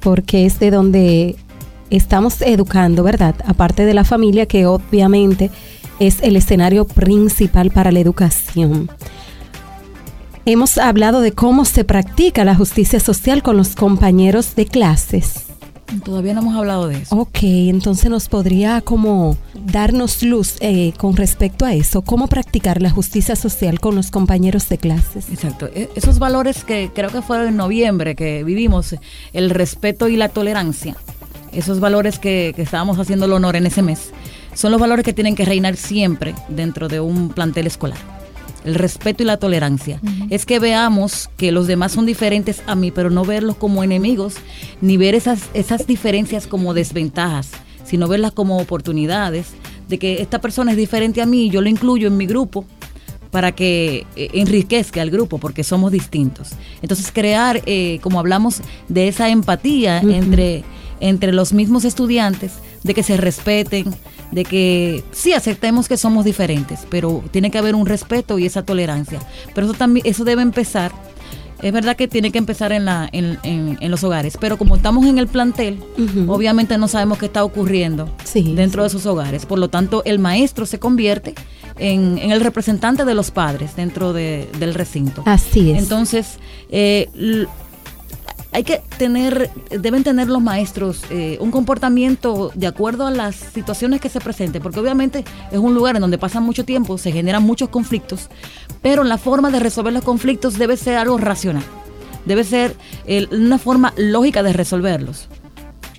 porque 0.00 0.46
es 0.46 0.60
de 0.60 0.70
donde 0.70 1.36
estamos 1.96 2.40
educando, 2.42 3.02
¿verdad? 3.02 3.34
Aparte 3.46 3.84
de 3.84 3.94
la 3.94 4.04
familia, 4.04 4.46
que 4.46 4.66
obviamente 4.66 5.50
es 6.00 6.20
el 6.22 6.36
escenario 6.36 6.86
principal 6.86 7.70
para 7.70 7.92
la 7.92 8.00
educación. 8.00 8.90
Hemos 10.44 10.78
hablado 10.78 11.20
de 11.20 11.32
cómo 11.32 11.64
se 11.64 11.84
practica 11.84 12.44
la 12.44 12.56
justicia 12.56 12.98
social 12.98 13.42
con 13.42 13.56
los 13.56 13.76
compañeros 13.76 14.56
de 14.56 14.66
clases. 14.66 15.46
Todavía 16.04 16.32
no 16.32 16.40
hemos 16.40 16.56
hablado 16.56 16.88
de 16.88 16.96
eso. 16.96 17.14
Ok, 17.14 17.38
entonces 17.42 18.10
nos 18.10 18.28
podría 18.28 18.80
como 18.80 19.36
darnos 19.54 20.22
luz 20.22 20.56
eh, 20.60 20.94
con 20.96 21.16
respecto 21.16 21.66
a 21.66 21.74
eso, 21.74 22.02
cómo 22.02 22.28
practicar 22.28 22.80
la 22.80 22.90
justicia 22.90 23.36
social 23.36 23.78
con 23.78 23.94
los 23.94 24.10
compañeros 24.10 24.68
de 24.70 24.78
clases. 24.78 25.28
Exacto, 25.30 25.68
e, 25.74 25.90
esos 25.94 26.18
valores 26.18 26.64
que 26.64 26.90
creo 26.94 27.10
que 27.10 27.20
fueron 27.20 27.48
en 27.48 27.56
noviembre 27.56 28.14
que 28.14 28.42
vivimos, 28.42 28.96
el 29.34 29.50
respeto 29.50 30.08
y 30.08 30.16
la 30.16 30.30
tolerancia, 30.30 30.96
esos 31.52 31.80
valores 31.80 32.18
que, 32.18 32.52
que 32.56 32.62
estábamos 32.62 32.98
haciendo 32.98 33.26
el 33.26 33.32
honor 33.32 33.56
en 33.56 33.66
ese 33.66 33.82
mes, 33.82 34.10
son 34.54 34.72
los 34.72 34.80
valores 34.80 35.04
que 35.04 35.12
tienen 35.12 35.34
que 35.34 35.44
reinar 35.44 35.76
siempre 35.76 36.34
dentro 36.48 36.88
de 36.88 37.00
un 37.00 37.30
plantel 37.30 37.66
escolar 37.66 37.98
el 38.64 38.74
respeto 38.74 39.22
y 39.22 39.26
la 39.26 39.38
tolerancia. 39.38 40.00
Es 40.30 40.46
que 40.46 40.58
veamos 40.58 41.30
que 41.36 41.52
los 41.52 41.66
demás 41.66 41.92
son 41.92 42.06
diferentes 42.06 42.62
a 42.66 42.74
mí, 42.74 42.90
pero 42.90 43.10
no 43.10 43.24
verlos 43.24 43.56
como 43.56 43.82
enemigos, 43.82 44.36
ni 44.80 44.96
ver 44.96 45.14
esas, 45.14 45.50
esas 45.54 45.86
diferencias 45.86 46.46
como 46.46 46.74
desventajas, 46.74 47.50
sino 47.84 48.08
verlas 48.08 48.32
como 48.32 48.58
oportunidades 48.58 49.48
de 49.88 49.98
que 49.98 50.22
esta 50.22 50.40
persona 50.40 50.70
es 50.70 50.76
diferente 50.76 51.20
a 51.20 51.26
mí, 51.26 51.50
yo 51.50 51.60
lo 51.60 51.68
incluyo 51.68 52.08
en 52.08 52.16
mi 52.16 52.26
grupo 52.26 52.64
para 53.30 53.52
que 53.52 54.06
eh, 54.14 54.30
enriquezca 54.34 55.00
al 55.00 55.10
grupo, 55.10 55.38
porque 55.38 55.64
somos 55.64 55.90
distintos. 55.90 56.50
Entonces, 56.82 57.10
crear, 57.12 57.62
eh, 57.66 57.98
como 58.02 58.20
hablamos, 58.20 58.60
de 58.88 59.08
esa 59.08 59.30
empatía 59.30 60.00
entre, 60.00 60.64
entre 61.02 61.32
los 61.32 61.52
mismos 61.52 61.84
estudiantes, 61.84 62.52
de 62.84 62.94
que 62.94 63.02
se 63.02 63.16
respeten, 63.16 63.92
de 64.30 64.44
que 64.44 65.04
sí 65.10 65.32
aceptemos 65.32 65.88
que 65.88 65.96
somos 65.96 66.24
diferentes, 66.24 66.86
pero 66.88 67.22
tiene 67.32 67.50
que 67.50 67.58
haber 67.58 67.74
un 67.74 67.86
respeto 67.86 68.38
y 68.38 68.46
esa 68.46 68.64
tolerancia. 68.64 69.20
Pero 69.54 69.66
eso 69.66 69.74
también, 69.74 70.06
eso 70.06 70.24
debe 70.24 70.42
empezar. 70.42 70.92
Es 71.60 71.72
verdad 71.72 71.96
que 71.96 72.08
tiene 72.08 72.32
que 72.32 72.38
empezar 72.38 72.72
en, 72.72 72.84
la, 72.84 73.08
en, 73.12 73.38
en, 73.44 73.90
los 73.90 74.02
hogares, 74.02 74.36
pero 74.40 74.58
como 74.58 74.74
estamos 74.74 75.06
en 75.06 75.18
el 75.18 75.28
plantel, 75.28 75.78
obviamente 76.26 76.76
no 76.76 76.88
sabemos 76.88 77.18
qué 77.18 77.26
está 77.26 77.44
ocurriendo 77.44 78.08
dentro 78.34 78.82
de 78.82 78.88
esos 78.88 79.06
hogares. 79.06 79.46
Por 79.46 79.60
lo 79.60 79.68
tanto, 79.68 80.02
el 80.04 80.18
maestro 80.18 80.66
se 80.66 80.80
convierte 80.80 81.34
en, 81.78 82.18
el 82.18 82.40
representante 82.40 83.04
de 83.04 83.14
los 83.14 83.30
padres 83.30 83.76
dentro 83.76 84.12
del 84.12 84.74
recinto. 84.74 85.22
Así 85.24 85.70
es. 85.70 85.78
Entonces, 85.78 86.38
eh, 86.68 87.08
hay 88.52 88.64
que 88.64 88.82
tener, 88.98 89.50
deben 89.70 90.04
tener 90.04 90.28
los 90.28 90.42
maestros 90.42 91.02
eh, 91.10 91.38
un 91.40 91.50
comportamiento 91.50 92.52
de 92.54 92.66
acuerdo 92.66 93.06
a 93.06 93.10
las 93.10 93.34
situaciones 93.34 94.00
que 94.00 94.10
se 94.10 94.20
presenten, 94.20 94.62
porque 94.62 94.78
obviamente 94.78 95.24
es 95.50 95.58
un 95.58 95.74
lugar 95.74 95.96
en 95.96 96.02
donde 96.02 96.18
pasan 96.18 96.42
mucho 96.42 96.64
tiempo, 96.64 96.98
se 96.98 97.12
generan 97.12 97.42
muchos 97.42 97.70
conflictos, 97.70 98.28
pero 98.82 99.04
la 99.04 99.16
forma 99.16 99.50
de 99.50 99.58
resolver 99.58 99.92
los 99.92 100.04
conflictos 100.04 100.58
debe 100.58 100.76
ser 100.76 100.98
algo 100.98 101.16
racional, 101.16 101.64
debe 102.26 102.44
ser 102.44 102.76
una 103.30 103.58
forma 103.58 103.94
lógica 103.96 104.42
de 104.42 104.52
resolverlos. 104.52 105.28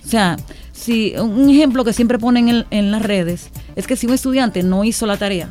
O 0.04 0.08
sea, 0.08 0.36
si 0.72 1.14
un 1.16 1.50
ejemplo 1.50 1.84
que 1.84 1.92
siempre 1.92 2.18
ponen 2.18 2.66
en, 2.70 2.90
las 2.90 3.02
redes 3.02 3.48
es 3.74 3.86
que 3.86 3.96
si 3.96 4.06
un 4.06 4.12
estudiante 4.12 4.62
no 4.62 4.84
hizo 4.84 5.06
la 5.06 5.16
tarea, 5.16 5.50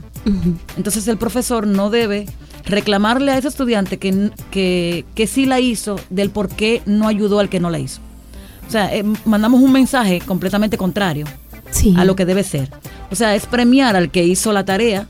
entonces 0.78 1.08
el 1.10 1.18
profesor 1.18 1.68
no 1.68 1.90
debe 1.90 2.28
reclamarle 2.66 3.32
a 3.32 3.38
ese 3.38 3.48
estudiante 3.48 3.98
que, 3.98 4.32
que, 4.52 5.06
que 5.16 5.28
sí 5.28 5.46
la 5.46 5.60
hizo 5.60 5.98
del 6.10 6.30
por 6.30 6.50
qué 6.50 6.82
no 6.86 7.08
ayudó 7.08 7.40
al 7.40 7.50
que 7.50 7.60
no 7.60 7.70
la 7.70 7.80
hizo. 7.80 8.02
O 8.68 8.72
sea, 8.72 8.94
eh, 8.96 9.04
mandamos 9.26 9.62
un 9.62 9.72
mensaje 9.72 10.22
completamente 10.22 10.78
contrario 10.78 11.26
a 11.98 12.06
lo 12.06 12.16
que 12.16 12.26
debe 12.26 12.44
ser. 12.44 12.70
O 13.12 13.16
sea, 13.16 13.36
es 13.36 13.46
premiar 13.46 13.96
al 13.96 14.10
que 14.10 14.24
hizo 14.24 14.54
la 14.54 14.66
tarea 14.66 15.08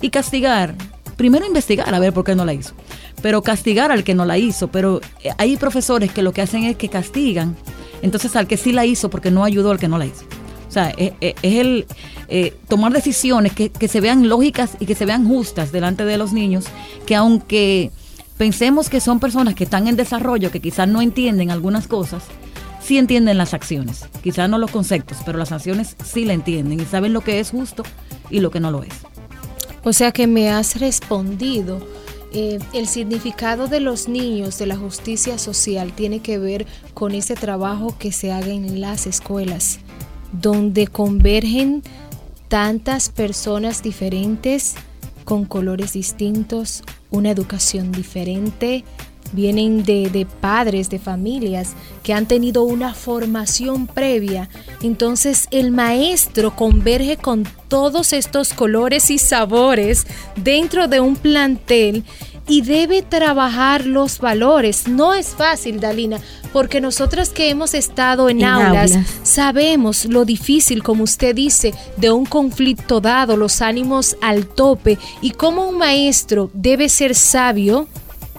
y 0.00 0.10
castigar. 0.10 0.74
Primero 1.16 1.46
investigar 1.46 1.94
a 1.94 1.98
ver 1.98 2.12
por 2.12 2.24
qué 2.24 2.34
no 2.34 2.44
la 2.44 2.54
hizo. 2.54 2.74
Pero 3.20 3.42
castigar 3.42 3.90
al 3.90 4.04
que 4.04 4.14
no 4.14 4.24
la 4.24 4.38
hizo. 4.38 4.68
Pero 4.68 5.00
eh, 5.22 5.30
hay 5.38 5.56
profesores 5.56 6.12
que 6.12 6.22
lo 6.22 6.32
que 6.32 6.42
hacen 6.42 6.64
es 6.64 6.76
que 6.76 6.88
castigan. 6.88 7.56
Entonces 8.00 8.36
al 8.36 8.46
que 8.46 8.56
sí 8.56 8.72
la 8.72 8.86
hizo 8.86 9.10
porque 9.10 9.30
no 9.30 9.44
ayudó 9.44 9.70
al 9.70 9.78
que 9.78 9.88
no 9.88 9.98
la 9.98 10.06
hizo. 10.06 10.24
O 10.68 10.70
sea, 10.70 10.90
es, 10.96 11.12
el 11.42 11.86
eh, 12.30 12.54
tomar 12.68 12.92
decisiones 12.92 13.52
que, 13.52 13.88
se 13.88 14.00
vean 14.02 14.28
lógicas 14.28 14.72
y 14.78 14.84
que 14.84 14.94
se 14.94 15.06
vean 15.06 15.26
justas 15.26 15.72
delante 15.72 16.04
de 16.04 16.18
los 16.18 16.34
niños, 16.34 16.66
que 17.06 17.16
aunque 17.16 17.90
pensemos 18.36 18.90
que 18.90 19.00
son 19.00 19.18
personas 19.18 19.54
que 19.54 19.64
están 19.64 19.88
en 19.88 19.96
desarrollo, 19.96 20.50
que 20.50 20.60
quizás 20.60 20.86
no 20.86 21.00
entienden 21.00 21.50
algunas 21.50 21.86
cosas, 21.86 22.24
sí 22.82 22.98
entienden 22.98 23.38
las 23.38 23.54
acciones. 23.54 24.04
Quizás 24.22 24.50
no 24.50 24.58
los 24.58 24.70
conceptos, 24.70 25.18
pero 25.24 25.38
las 25.38 25.52
acciones 25.52 25.96
sí 26.04 26.26
la 26.26 26.34
entienden 26.34 26.78
y 26.78 26.84
saben 26.84 27.14
lo 27.14 27.22
que 27.22 27.40
es 27.40 27.50
justo 27.50 27.82
y 28.28 28.40
lo 28.40 28.50
que 28.50 28.60
no 28.60 28.70
lo 28.70 28.82
es. 28.82 28.92
O 29.82 29.94
sea 29.94 30.12
que 30.12 30.26
me 30.26 30.50
has 30.50 30.78
respondido. 30.78 31.80
Eh, 32.34 32.58
el 32.74 32.88
significado 32.88 33.68
de 33.68 33.80
los 33.80 34.06
niños 34.06 34.58
de 34.58 34.66
la 34.66 34.76
justicia 34.76 35.38
social 35.38 35.94
tiene 35.94 36.20
que 36.20 36.38
ver 36.38 36.66
con 36.92 37.14
ese 37.14 37.36
trabajo 37.36 37.96
que 37.98 38.12
se 38.12 38.32
haga 38.32 38.48
en 38.48 38.82
las 38.82 39.06
escuelas 39.06 39.78
donde 40.32 40.86
convergen 40.86 41.82
tantas 42.48 43.08
personas 43.08 43.82
diferentes 43.82 44.74
con 45.24 45.44
colores 45.44 45.92
distintos, 45.92 46.82
una 47.10 47.30
educación 47.30 47.92
diferente, 47.92 48.84
vienen 49.32 49.84
de, 49.84 50.26
padres, 50.40 50.88
de 50.90 50.98
familias 50.98 51.74
que 52.02 52.14
han 52.14 52.26
tenido 52.26 52.62
una 52.62 52.94
formación 52.94 53.86
previa. 53.86 54.48
Entonces 54.82 55.48
el 55.50 55.70
maestro 55.70 56.56
converge 56.56 57.16
con 57.16 57.44
todos 57.68 58.12
estos 58.12 58.52
colores 58.54 59.10
y 59.10 59.18
sabores 59.18 60.06
dentro 60.36 60.88
de 60.88 61.00
un 61.00 61.16
plantel 61.16 62.04
y 62.48 62.62
debe 62.62 63.02
trabajar 63.02 63.86
los 63.86 64.18
valores. 64.18 64.88
No 64.88 65.14
es 65.14 65.28
fácil, 65.28 65.78
Dalina, 65.80 66.18
porque 66.52 66.80
nosotras 66.80 67.28
que 67.28 67.50
hemos 67.50 67.74
estado 67.74 68.28
en, 68.30 68.42
aulas, 68.42 68.98
sabemos 69.22 70.06
lo 70.06 70.24
difícil, 70.24 70.82
como 70.82 71.04
usted 71.04 71.34
dice, 71.34 71.74
de 71.98 72.10
un 72.10 72.24
conflicto 72.24 73.00
dado, 73.00 73.36
los 73.36 73.60
ánimos 73.60 74.16
al 74.22 74.46
tope 74.46 74.98
y 75.20 75.32
cómo 75.32 75.68
un 75.68 75.78
maestro 75.78 76.50
debe 76.54 76.88
ser 76.88 77.14
sabio, 77.14 77.86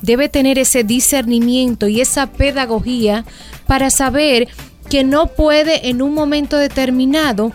debe 0.01 0.27
tener 0.27 0.57
ese 0.57 0.83
discernimiento 0.83 1.87
y 1.87 2.01
esa 2.01 2.27
pedagogía 2.27 3.25
para 3.67 3.91
saber 3.91 4.47
que 4.89 5.03
no 5.03 5.27
puede 5.27 5.89
en 5.89 6.01
un 6.01 6.15
momento 6.15 6.57
determinado 6.57 7.51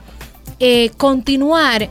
eh, 0.61 0.91
continuar 0.97 1.91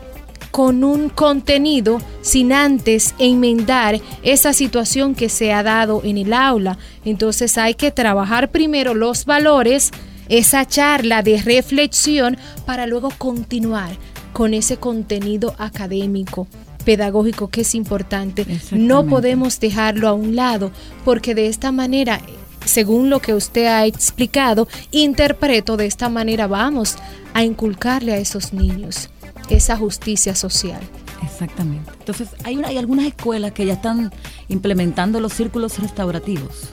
con 0.53 0.83
un 0.83 1.09
contenido 1.09 1.99
sin 2.21 2.53
antes 2.53 3.15
enmendar 3.17 3.99
esa 4.21 4.53
situación 4.53 5.15
que 5.15 5.27
se 5.27 5.51
ha 5.51 5.63
dado 5.63 6.01
en 6.03 6.19
el 6.19 6.31
aula. 6.31 6.77
Entonces 7.03 7.57
hay 7.57 7.73
que 7.73 7.89
trabajar 7.89 8.51
primero 8.51 8.93
los 8.93 9.25
valores, 9.25 9.89
esa 10.29 10.63
charla 10.67 11.23
de 11.23 11.41
reflexión 11.41 12.37
para 12.67 12.85
luego 12.85 13.09
continuar 13.17 13.97
con 14.31 14.53
ese 14.53 14.77
contenido 14.77 15.55
académico 15.57 16.47
pedagógico 16.85 17.47
que 17.47 17.61
es 17.61 17.73
importante. 17.73 18.45
No 18.73 19.07
podemos 19.07 19.59
dejarlo 19.59 20.07
a 20.07 20.13
un 20.13 20.35
lado 20.35 20.69
porque 21.03 21.33
de 21.33 21.47
esta 21.47 21.71
manera 21.71 22.21
según 22.63 23.09
lo 23.09 23.21
que 23.21 23.33
usted 23.33 23.65
ha 23.65 23.87
explicado, 23.87 24.67
interpreto 24.91 25.77
de 25.77 25.87
esta 25.87 26.09
manera 26.09 26.45
vamos 26.45 26.95
a 27.33 27.43
inculcarle 27.43 28.13
a 28.13 28.17
esos 28.17 28.53
niños 28.53 29.09
esa 29.49 29.77
justicia 29.77 30.35
social. 30.35 30.81
Exactamente. 31.23 31.91
Entonces, 31.99 32.29
hay, 32.43 32.57
una, 32.57 32.69
hay 32.69 32.77
algunas 32.77 33.05
escuelas 33.05 33.53
que 33.53 33.65
ya 33.65 33.73
están 33.73 34.11
implementando 34.49 35.19
los 35.19 35.33
círculos 35.33 35.79
restaurativos 35.79 36.69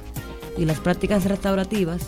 y 0.58 0.64
las 0.64 0.80
prácticas 0.80 1.24
restaurativas, 1.24 2.02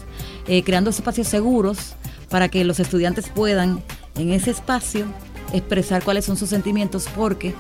eh, 0.47 0.63
creando 0.63 0.91
espacios 0.91 1.29
seguros 1.29 1.95
para 2.29 2.49
que 2.49 2.65
los 2.65 2.81
estudiantes 2.81 3.29
puedan 3.29 3.83
en 4.17 4.33
ese 4.33 4.51
espacio 4.51 5.07
expresar 5.53 6.03
cuáles 6.03 6.25
son 6.25 6.37
sus 6.37 6.49
sentimientos, 6.49 7.07
porque 7.15 7.55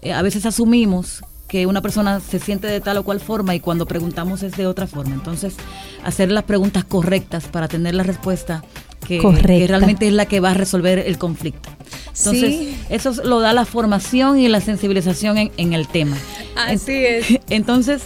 eh, 0.00 0.12
a 0.12 0.22
veces 0.22 0.46
asumimos 0.46 1.22
que 1.50 1.66
una 1.66 1.82
persona 1.82 2.20
se 2.20 2.38
siente 2.38 2.68
de 2.68 2.80
tal 2.80 2.98
o 2.98 3.02
cual 3.02 3.18
forma 3.18 3.56
y 3.56 3.60
cuando 3.60 3.84
preguntamos 3.84 4.44
es 4.44 4.56
de 4.56 4.68
otra 4.68 4.86
forma. 4.86 5.14
Entonces, 5.14 5.56
hacer 6.04 6.30
las 6.30 6.44
preguntas 6.44 6.84
correctas 6.84 7.48
para 7.48 7.66
tener 7.66 7.96
la 7.96 8.04
respuesta 8.04 8.62
que, 9.04 9.18
que 9.18 9.66
realmente 9.66 10.06
es 10.06 10.12
la 10.12 10.26
que 10.26 10.38
va 10.38 10.52
a 10.52 10.54
resolver 10.54 11.00
el 11.00 11.18
conflicto. 11.18 11.68
Entonces, 12.16 12.76
eso 12.88 13.12
lo 13.24 13.40
da 13.40 13.52
la 13.52 13.64
formación 13.64 14.38
y 14.38 14.46
la 14.46 14.60
sensibilización 14.60 15.50
en, 15.56 15.72
el 15.72 15.88
tema. 15.88 16.16
Así 16.54 16.92
es. 16.92 17.40
Entonces, 17.50 18.02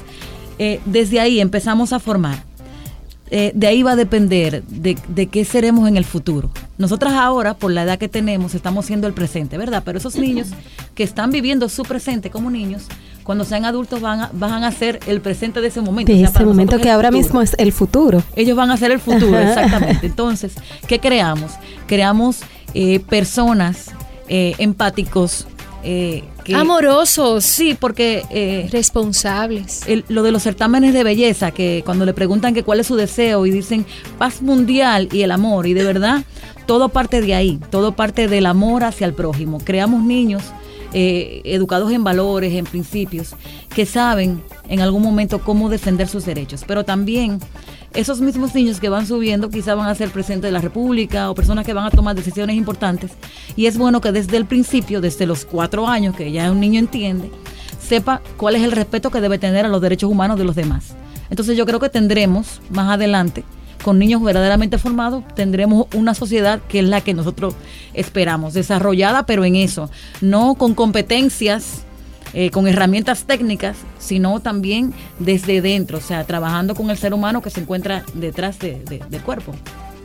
eh, 0.59 0.81
desde 0.87 1.21
ahí 1.21 1.41
empezamos 1.41 1.93
a 1.93 1.99
formar. 1.99 2.43
eh, 3.31 3.53
de 3.55 3.67
ahí 3.67 3.83
va 3.83 3.93
a 3.93 3.97
depender 3.97 4.63
de, 4.65 4.97
de, 5.09 5.27
qué 5.27 5.45
seremos 5.45 5.87
en 5.87 5.99
el 5.99 6.07
futuro. 6.07 6.51
Nosotras 6.79 7.13
ahora, 7.13 7.53
por 7.53 7.73
la 7.73 7.83
edad 7.83 7.99
que 7.99 8.09
tenemos, 8.09 8.55
estamos 8.55 8.87
siendo 8.87 9.07
el 9.07 9.13
presente, 9.13 9.59
¿verdad? 9.59 9.83
Pero 9.85 9.99
esos 9.99 10.17
niños 10.17 10.49
que 10.95 11.03
están 11.03 11.31
viviendo 11.31 11.69
su 11.69 11.83
presente 11.83 12.31
como 12.31 12.51
niños, 12.51 12.85
cuando 13.25 13.45
sean 13.45 13.65
adultos 13.65 14.01
van 14.01 14.21
a, 14.21 14.31
van 14.33 14.65
a 14.65 14.71
ser 14.71 15.01
el 15.07 15.21
presente 15.21 15.61
de 15.61 15.69
ese 15.69 15.81
momento. 15.81 16.13
De 16.13 16.23
ese 16.23 16.45
momento 16.45 16.79
que 16.79 16.91
ahora 16.91 17.11
mismo 17.11 17.41
es 17.43 17.55
el 17.59 17.73
futuro. 17.73 18.23
Ellos 18.37 18.57
van 18.57 18.71
a 18.71 18.77
ser 18.77 18.93
el 18.93 19.01
futuro, 19.01 19.39
exactamente. 19.39 20.07
Entonces, 20.07 20.53
¿qué 20.87 21.01
creamos? 21.01 21.53
Creamos 21.87 22.41
eh, 22.75 23.01
personas 23.01 23.91
eh, 24.29 24.55
empáticos, 24.59 25.47
eh, 25.83 26.25
amorosos. 26.55 27.45
Sí, 27.45 27.77
porque... 27.79 28.25
Eh, 28.31 28.69
Responsables. 28.71 29.83
lo 30.09 30.23
de 30.23 30.33
los 30.33 30.43
certámenes 30.43 30.95
de 30.95 31.05
belleza, 31.05 31.51
que 31.51 31.83
cuando 31.85 32.05
le 32.05 32.15
preguntan 32.15 32.55
que 32.55 32.63
cuál 32.63 32.81
es 32.81 32.87
su 32.87 32.97
deseo 32.97 33.47
y 33.47 33.51
dicen 33.51 33.87
paz 34.19 34.43
mundial 34.43 35.09
y 35.13 35.23
el 35.23 35.31
amor, 35.31 35.67
y 35.67 35.75
de 35.75 35.85
verdad, 35.85 36.25
todo 36.67 36.89
parte 36.89 37.21
de 37.21 37.35
ahí, 37.35 37.61
todo 37.71 37.93
parte 37.93 38.29
del 38.29 38.47
amor 38.47 38.85
hacia 38.85 39.07
el 39.07 39.15
prójimo. 39.15 39.59
Creamos 39.63 40.03
niños 40.03 40.43
eh, 40.95 41.43
educados 41.45 41.91
en 41.93 42.05
valores, 42.05 42.55
en 42.55 42.65
principios, 42.65 43.35
que 43.75 43.85
saben 43.85 44.41
en 44.69 44.81
algún 44.81 45.03
momento 45.03 45.41
cómo 45.41 45.69
defender 45.69 46.07
sus 46.07 46.25
derechos. 46.25 46.63
Pero 46.67 46.85
también 46.85 47.41
esos 47.93 48.21
mismos 48.21 48.55
niños 48.55 48.81
que 48.81 48.89
van 48.89 49.07
subiendo 49.07 49.51
quizá 49.51 49.75
van 49.75 49.89
a 49.89 49.95
ser 49.95 50.11
presidentes 50.11 50.49
de 50.49 50.53
la 50.53 50.61
República 50.61 51.31
o 51.31 51.35
personas 51.35 51.67
que 51.67 51.73
van 51.73 51.87
a 51.87 51.91
tomar 51.91 52.15
decisiones 52.15 52.57
importantes. 52.57 53.11
Y 53.57 53.67
es 53.67 53.77
bueno 53.77 54.01
que 54.01 54.13
desde 54.13 54.37
el 54.37 54.47
principio, 54.47 55.01
desde 55.01 55.27
los 55.27 55.45
cuatro 55.45 55.87
años, 55.89 56.15
que 56.15 56.31
ya 56.31 56.51
un 56.51 56.61
niño 56.61 56.79
entiende, 56.79 57.31
sepa 57.81 58.23
cuál 58.37 58.55
es 58.55 58.63
el 58.63 58.73
respeto 58.73 59.11
que 59.11 59.21
debe 59.21 59.39
tener 59.39 59.67
a 59.67 59.69
los 59.69 59.81
derechos 59.81 60.11
humanos 60.11 60.39
de 60.39 60.45
los 60.45 60.55
demás. 60.55 60.95
Entonces 61.29 61.57
yo 61.57 61.67
creo 61.67 61.81
que 61.81 61.89
tendremos 61.89 62.61
más 62.71 62.93
adelante 62.93 63.45
con 63.85 63.99
niños 63.99 64.23
verdaderamente 64.23 64.79
formados, 64.79 65.23
tendremos 65.35 65.87
una 65.95 66.15
sociedad 66.15 66.59
que 66.69 66.79
es 66.79 66.87
la 66.87 67.03
que 67.03 67.13
nosotros 67.13 67.55
esperamos, 67.93 68.55
desarrollada, 68.55 69.27
pero 69.27 69.45
en 69.45 69.57
eso, 69.57 69.91
no 70.23 70.55
con 70.55 70.75
competencias, 70.75 71.83
eh, 72.33 72.49
con 72.49 72.67
herramientas 72.67 73.25
técnicas, 73.25 73.77
sino 73.99 74.41
también 74.41 74.95
desde 75.19 75.61
dentro, 75.61 75.99
o 75.99 76.01
sea, 76.01 76.25
trabajando 76.25 76.75
con 76.75 76.89
el 76.89 76.97
ser 76.97 77.13
humano 77.13 77.43
que 77.43 77.51
se 77.51 77.61
encuentra 77.61 78.05
detrás 78.15 78.59
del 78.59 79.21
cuerpo. 79.23 79.53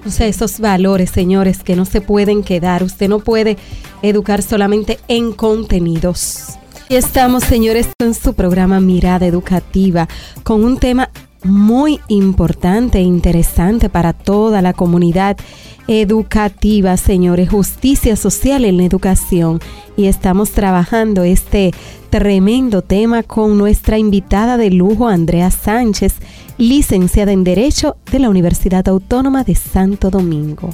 O 0.06 0.10
sea, 0.10 0.28
esos 0.28 0.60
valores, 0.60 1.10
señores, 1.10 1.64
que 1.64 1.78
no 1.78 1.86
se 1.86 2.02
pueden 2.02 2.44
quedar. 2.44 2.84
Usted 2.84 3.08
no 3.08 3.20
puede 3.20 3.58
educar 4.02 4.42
solamente 4.42 5.00
en 5.08 5.32
contenidos. 5.32 6.58
Y 6.90 6.96
estamos, 6.96 7.44
señores, 7.44 7.90
en 8.00 8.14
su 8.14 8.34
programa 8.34 8.80
Mirada 8.80 9.26
Educativa 9.26 10.08
con 10.44 10.64
un 10.64 10.78
tema 10.78 11.10
muy 11.44 12.00
importante 12.08 13.00
e 13.00 13.02
interesante 13.02 13.90
para 13.90 14.14
toda 14.14 14.62
la 14.62 14.74
comunidad 14.74 15.38
educativa, 15.88 16.98
señores, 16.98 17.50
justicia 17.50 18.16
social 18.16 18.66
en 18.66 18.78
la 18.78 18.84
educación. 18.84 19.60
Y 19.98 20.06
estamos 20.06 20.52
trabajando 20.52 21.24
este 21.24 21.74
tremendo 22.10 22.82
tema 22.82 23.24
con 23.24 23.58
nuestra 23.58 23.98
invitada 23.98 24.58
de 24.58 24.72
lujo, 24.72 25.08
Andrea 25.08 25.52
Sánchez, 25.52 26.16
licenciada 26.58 27.32
en 27.32 27.44
Derecho 27.44 27.98
de 28.12 28.20
la 28.20 28.30
Universidad 28.30 28.88
Autónoma 28.88 29.44
de 29.44 29.56
Santo 29.56 30.10
Domingo. 30.10 30.70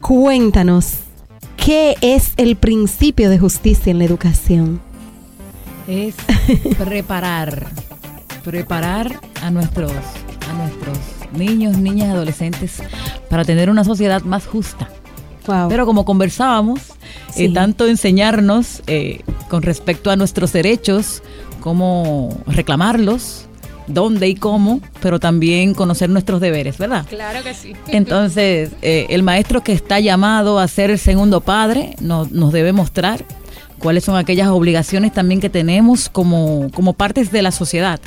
Cuéntanos, 0.00 0.94
¿qué 1.56 1.94
es 2.00 2.32
el 2.36 2.56
principio 2.56 3.30
de 3.30 3.38
justicia 3.38 3.90
en 3.90 3.98
la 3.98 4.04
educación? 4.04 4.80
Es 5.86 6.14
preparar 6.78 7.70
preparar 8.40 9.20
a 9.42 9.50
nuestros, 9.50 9.92
a 9.92 10.52
nuestros 10.54 10.98
niños, 11.32 11.76
niñas 11.76 12.08
y 12.08 12.10
adolescentes 12.10 12.82
para 13.28 13.44
tener 13.44 13.70
una 13.70 13.84
sociedad 13.84 14.22
más 14.22 14.46
justa. 14.46 14.88
Pero 15.68 15.86
como 15.86 16.04
conversábamos, 16.04 16.80
eh, 17.36 17.52
tanto 17.52 17.88
enseñarnos 17.88 18.82
eh, 18.86 19.22
con 19.48 19.62
respecto 19.62 20.10
a 20.10 20.16
nuestros 20.16 20.52
derechos, 20.52 21.22
cómo 21.60 22.40
reclamarlos, 22.46 23.46
dónde 23.88 24.28
y 24.28 24.36
cómo, 24.36 24.80
pero 25.00 25.18
también 25.18 25.74
conocer 25.74 26.08
nuestros 26.08 26.40
deberes, 26.40 26.78
¿verdad? 26.78 27.04
Claro 27.08 27.42
que 27.42 27.54
sí. 27.54 27.74
Entonces, 27.88 28.70
eh, 28.82 29.06
el 29.10 29.22
maestro 29.22 29.62
que 29.62 29.72
está 29.72 29.98
llamado 29.98 30.58
a 30.58 30.68
ser 30.68 30.90
el 30.90 30.98
segundo 30.98 31.40
padre 31.40 31.96
nos, 32.00 32.30
nos 32.30 32.52
debe 32.52 32.72
mostrar 32.72 33.24
cuáles 33.78 34.04
son 34.04 34.16
aquellas 34.16 34.48
obligaciones 34.48 35.12
también 35.12 35.40
que 35.40 35.50
tenemos 35.50 36.08
como, 36.08 36.70
como 36.72 36.92
partes 36.92 37.32
de 37.32 37.42
la 37.42 37.50
sociedad. 37.50 37.98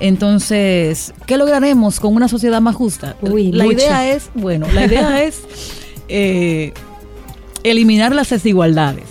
Entonces, 0.00 1.12
¿qué 1.26 1.36
lograremos 1.36 2.00
con 2.00 2.16
una 2.16 2.26
sociedad 2.26 2.60
más 2.60 2.74
justa? 2.74 3.16
la 3.22 3.66
idea 3.66 4.10
es, 4.10 4.30
bueno, 4.34 4.66
la 4.72 4.86
idea 4.86 5.22
es 5.24 5.42
eh, 6.08 6.72
eliminar 7.62 8.14
las 8.14 8.30
desigualdades. 8.30 9.04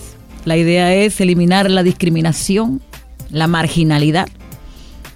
La 0.45 0.57
idea 0.57 0.93
es 0.93 1.21
eliminar 1.21 1.69
la 1.69 1.83
discriminación, 1.83 2.81
la 3.29 3.47
marginalidad. 3.47 4.27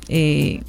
Eh, 0.08 0.62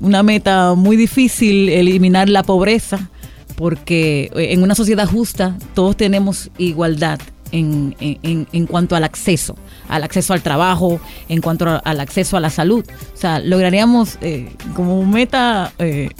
una 0.00 0.22
meta 0.22 0.74
muy 0.74 0.96
difícil, 0.96 1.68
eliminar 1.68 2.28
la 2.28 2.42
pobreza, 2.42 3.10
porque 3.56 4.30
en 4.34 4.62
una 4.62 4.74
sociedad 4.74 5.08
justa 5.08 5.56
todos 5.74 5.96
tenemos 5.96 6.50
igualdad 6.58 7.20
en, 7.52 7.96
en, 8.00 8.46
en, 8.52 8.66
cuanto 8.66 8.96
al 8.96 9.04
acceso, 9.04 9.56
al 9.88 10.02
acceso 10.02 10.32
al 10.32 10.42
trabajo, 10.42 11.00
en 11.28 11.40
cuanto 11.40 11.80
al 11.82 12.00
acceso 12.00 12.36
a 12.36 12.40
la 12.40 12.50
salud. 12.50 12.84
O 13.14 13.16
sea, 13.16 13.40
lograríamos 13.40 14.18
eh, 14.20 14.50
como 14.74 15.04
meta 15.04 15.72
eh, 15.78 16.10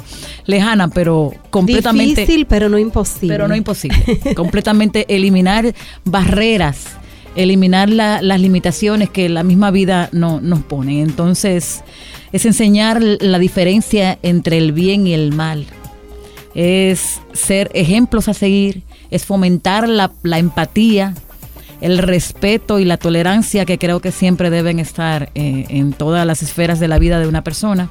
lejana, 0.47 0.89
pero 0.89 1.33
completamente... 1.51 2.23
Difícil, 2.23 2.47
pero 2.47 2.69
no 2.69 2.79
imposible. 2.79 3.35
Pero 3.35 3.49
no 3.49 3.57
imposible. 3.57 4.21
completamente 4.37 5.07
eliminar 5.15 5.75
barreras, 6.05 6.87
eliminar 7.37 7.89
las 7.89 8.41
limitaciones 8.41 9.11
que 9.11 9.29
la 9.29 9.43
misma 9.43 9.71
vida 9.71 10.09
no, 10.13 10.41
nos 10.41 10.61
pone. 10.61 11.03
Entonces, 11.03 11.83
es 12.33 12.47
enseñar 12.47 13.01
la 13.03 13.39
diferencia 13.39 14.19
entre 14.23 14.59
el 14.59 14.73
bien 14.73 15.07
y 15.07 15.15
el 15.15 15.33
mal. 15.33 15.67
Es 16.55 17.21
ser 17.33 17.71
ejemplos 17.75 18.29
a 18.29 18.35
seguir 18.35 18.83
es 19.11 19.25
fomentar 19.25 19.89
la, 19.89 20.11
empatía, 20.39 21.15
el 21.81 21.99
respeto 21.99 22.79
y 22.79 22.85
la 22.85 22.97
tolerancia 22.97 23.65
que 23.65 23.79
creo 23.79 24.01
que 24.01 24.13
siempre 24.13 24.51
deben 24.51 24.79
estar 24.79 25.31
eh, 25.35 25.67
en 25.69 25.93
todas 25.93 26.27
las 26.27 26.43
esferas 26.43 26.81
de 26.81 26.89
la 26.89 26.99
vida 26.99 27.19
de 27.19 27.29
una 27.29 27.43
persona. 27.43 27.91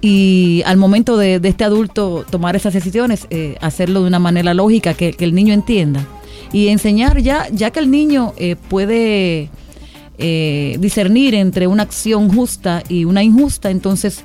Y 0.00 0.62
al 0.66 0.78
momento 0.78 1.16
de, 1.16 1.40
este 1.44 1.62
adulto 1.62 2.24
tomar 2.28 2.56
esas 2.56 2.74
decisiones, 2.74 3.28
eh, 3.30 3.56
hacerlo 3.60 4.00
de 4.00 4.08
una 4.08 4.18
manera 4.18 4.52
lógica, 4.52 4.94
que, 4.94 5.14
el 5.18 5.34
niño 5.34 5.54
entienda. 5.54 6.04
Y 6.52 6.68
enseñar 6.68 7.20
ya, 7.20 7.46
ya 7.50 7.70
que 7.70 7.78
el 7.78 7.90
niño 7.90 8.34
eh, 8.36 8.56
puede 8.68 9.50
discernir 10.78 11.34
entre 11.34 11.66
una 11.66 11.82
acción 11.82 12.32
justa 12.32 12.84
y 12.88 13.06
una 13.06 13.24
injusta, 13.24 13.70
entonces 13.72 14.22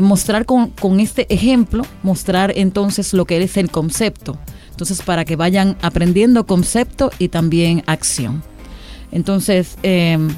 mostrar 0.00 0.44
con 0.46 1.00
este 1.00 1.26
ejemplo, 1.28 1.84
mostrar 2.04 2.52
entonces 2.54 3.12
lo 3.14 3.24
que 3.24 3.42
es 3.42 3.56
el 3.56 3.68
concepto 3.68 4.38
entonces, 4.80 5.04
para 5.04 5.26
que 5.26 5.36
vayan 5.36 5.76
aprendiendo 5.82 6.46
concepto 6.46 7.10
y 7.18 7.28
también 7.28 7.82
acción. 7.84 8.42
Entonces, 9.12 9.76
em, 9.82 10.30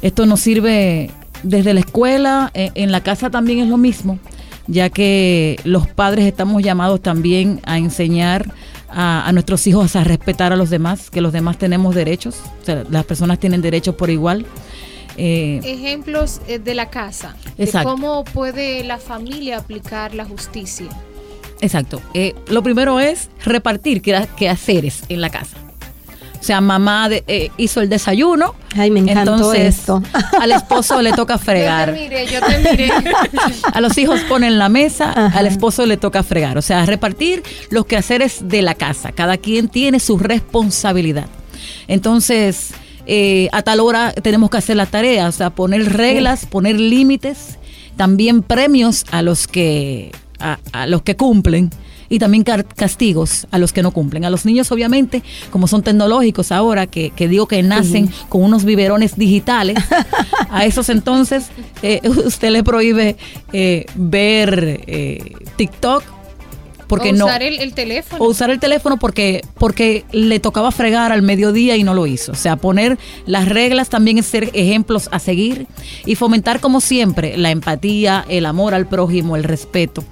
esto 0.00 0.26
nos 0.26 0.38
sirve 0.38 1.10
desde 1.42 1.74
la 1.74 1.80
escuela, 1.80 2.52
e, 2.54 2.70
en 2.76 2.92
la 2.92 3.02
casa 3.02 3.30
también 3.30 3.58
es 3.58 3.68
lo 3.68 3.76
mismo, 3.76 4.20
ya 4.68 4.90
que 4.90 5.58
los 5.64 5.88
padres 5.88 6.24
estamos 6.26 6.62
llamados 6.62 7.00
también 7.00 7.60
a 7.64 7.78
enseñar 7.78 8.54
a, 8.88 9.28
nuestros 9.32 9.66
hijos 9.66 9.96
a 9.96 10.04
respetar 10.04 10.52
a 10.52 10.56
los 10.56 10.70
demás, 10.70 11.10
que 11.10 11.20
los 11.20 11.32
demás 11.32 11.58
tenemos 11.58 11.96
derechos, 11.96 12.36
o 12.62 12.64
sea, 12.64 12.84
las 12.88 13.04
personas 13.04 13.40
tienen 13.40 13.60
derechos 13.60 13.96
por 13.96 14.08
igual. 14.08 14.46
Eh, 15.16 15.60
Ejemplos 15.64 16.40
eh, 16.46 16.60
de 16.60 16.76
la 16.76 16.90
casa, 16.90 17.34
de 17.58 17.72
cómo 17.82 18.22
puede 18.22 18.84
la 18.84 18.98
familia 18.98 19.58
aplicar 19.58 20.14
la 20.14 20.24
justicia. 20.24 20.90
Exacto. 21.64 22.02
Eh, 22.12 22.34
lo 22.48 22.62
primero 22.62 23.00
es 23.00 23.30
repartir 23.42 24.02
qué, 24.02 24.48
haceres 24.48 25.04
en 25.08 25.22
la 25.22 25.30
casa. 25.30 25.56
O 26.38 26.46
sea, 26.46 26.60
mamá 26.60 27.08
eh, 27.10 27.50
hizo 27.56 27.80
el 27.80 27.88
desayuno. 27.88 28.54
Ay, 28.76 28.90
me 28.90 29.00
encantó 29.00 29.54
esto. 29.54 30.02
Al 30.40 30.52
esposo 30.52 31.00
le 31.00 31.12
toca 31.12 31.38
fregar. 31.38 31.88
Yo 31.88 31.94
te 31.94 32.00
miré, 32.02 32.26
yo 32.26 32.40
te 32.42 32.58
miré. 32.58 32.90
A 33.72 33.80
los 33.80 33.96
hijos 33.96 34.20
ponen 34.28 34.58
la 34.58 34.68
mesa, 34.68 35.10
al 35.10 35.46
esposo 35.46 35.86
le 35.86 35.96
toca 35.96 36.22
fregar. 36.22 36.58
O 36.58 36.62
sea, 36.62 36.84
repartir 36.84 37.42
los 37.70 37.86
quehaceres 37.86 38.46
de 38.46 38.60
la 38.60 38.74
casa. 38.74 39.12
Cada 39.12 39.38
quien 39.38 39.68
tiene 39.68 40.00
su 40.00 40.18
responsabilidad. 40.18 41.28
Entonces, 41.88 42.74
eh, 43.06 43.48
a 43.52 43.62
tal 43.62 43.80
hora 43.80 44.12
tenemos 44.12 44.50
que 44.50 44.58
hacer 44.58 44.76
la 44.76 44.86
tarea, 44.86 45.28
o 45.28 45.32
sea, 45.32 45.48
poner 45.48 45.94
reglas, 45.94 46.44
poner 46.44 46.78
límites, 46.78 47.58
también 47.96 48.42
premios 48.42 49.06
a 49.10 49.22
los 49.22 49.46
que 49.46 50.12
a, 50.44 50.86
los 50.86 51.02
que 51.02 51.16
cumplen 51.16 51.70
y 52.08 52.18
también 52.18 52.44
castigos 52.44 53.46
a 53.50 53.58
los 53.58 53.72
que 53.72 53.82
no 53.82 53.90
cumplen. 53.90 54.24
A 54.24 54.30
los 54.30 54.44
niños, 54.44 54.70
obviamente, 54.70 55.22
como 55.50 55.66
son 55.66 55.82
tecnológicos 55.82 56.52
ahora, 56.52 56.86
que, 56.86 57.12
digo 57.16 57.48
que 57.48 57.62
nacen 57.62 58.10
con 58.28 58.42
unos 58.42 58.64
biberones 58.64 59.16
digitales, 59.16 59.78
a 60.50 60.64
esos 60.64 60.88
entonces 60.90 61.48
eh, 61.82 62.00
usted 62.26 62.50
le 62.50 62.62
prohíbe 62.62 63.16
eh, 63.52 63.86
ver 63.94 64.82
eh, 64.86 65.32
TikTok 65.56 66.13
porque 66.86 67.10
o 67.10 67.12
no 67.12 67.26
usar 67.26 67.42
el, 67.42 67.58
el 67.58 67.74
teléfono. 67.74 68.24
o 68.24 68.28
usar 68.28 68.50
el 68.50 68.60
teléfono 68.60 68.98
porque 68.98 69.42
porque 69.58 70.04
le 70.12 70.40
tocaba 70.40 70.70
fregar 70.70 71.12
al 71.12 71.22
mediodía 71.22 71.76
y 71.76 71.84
no 71.84 71.94
lo 71.94 72.06
hizo. 72.06 72.32
O 72.32 72.36
sea, 72.36 72.56
poner 72.56 72.98
las 73.26 73.48
reglas 73.48 73.88
también 73.88 74.18
es 74.18 74.26
ser 74.26 74.50
ejemplos 74.52 75.08
a 75.12 75.18
seguir 75.18 75.66
y 76.04 76.14
fomentar 76.14 76.60
como 76.60 76.80
siempre 76.80 77.36
la 77.36 77.50
empatía, 77.50 78.24
el 78.28 78.46
amor 78.46 78.74
al 78.74 78.86
prójimo, 78.86 79.36
el 79.36 79.44
respeto. 79.44 80.04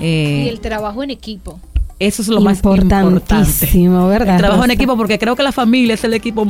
Eh, 0.00 0.44
y 0.46 0.48
el 0.48 0.60
trabajo 0.60 1.02
en 1.02 1.10
equipo. 1.10 1.60
Eso 2.00 2.22
es 2.22 2.28
lo 2.28 2.40
más 2.40 2.58
importante. 2.58 3.06
Importantísimo, 3.06 4.08
¿verdad? 4.08 4.36
El 4.36 4.40
trabajo 4.40 4.64
en 4.64 4.70
equipo 4.70 4.96
porque 4.96 5.18
creo 5.18 5.36
que 5.36 5.42
la 5.42 5.52
familia 5.52 5.94
es 5.94 6.02
el 6.02 6.14
equipo 6.14 6.46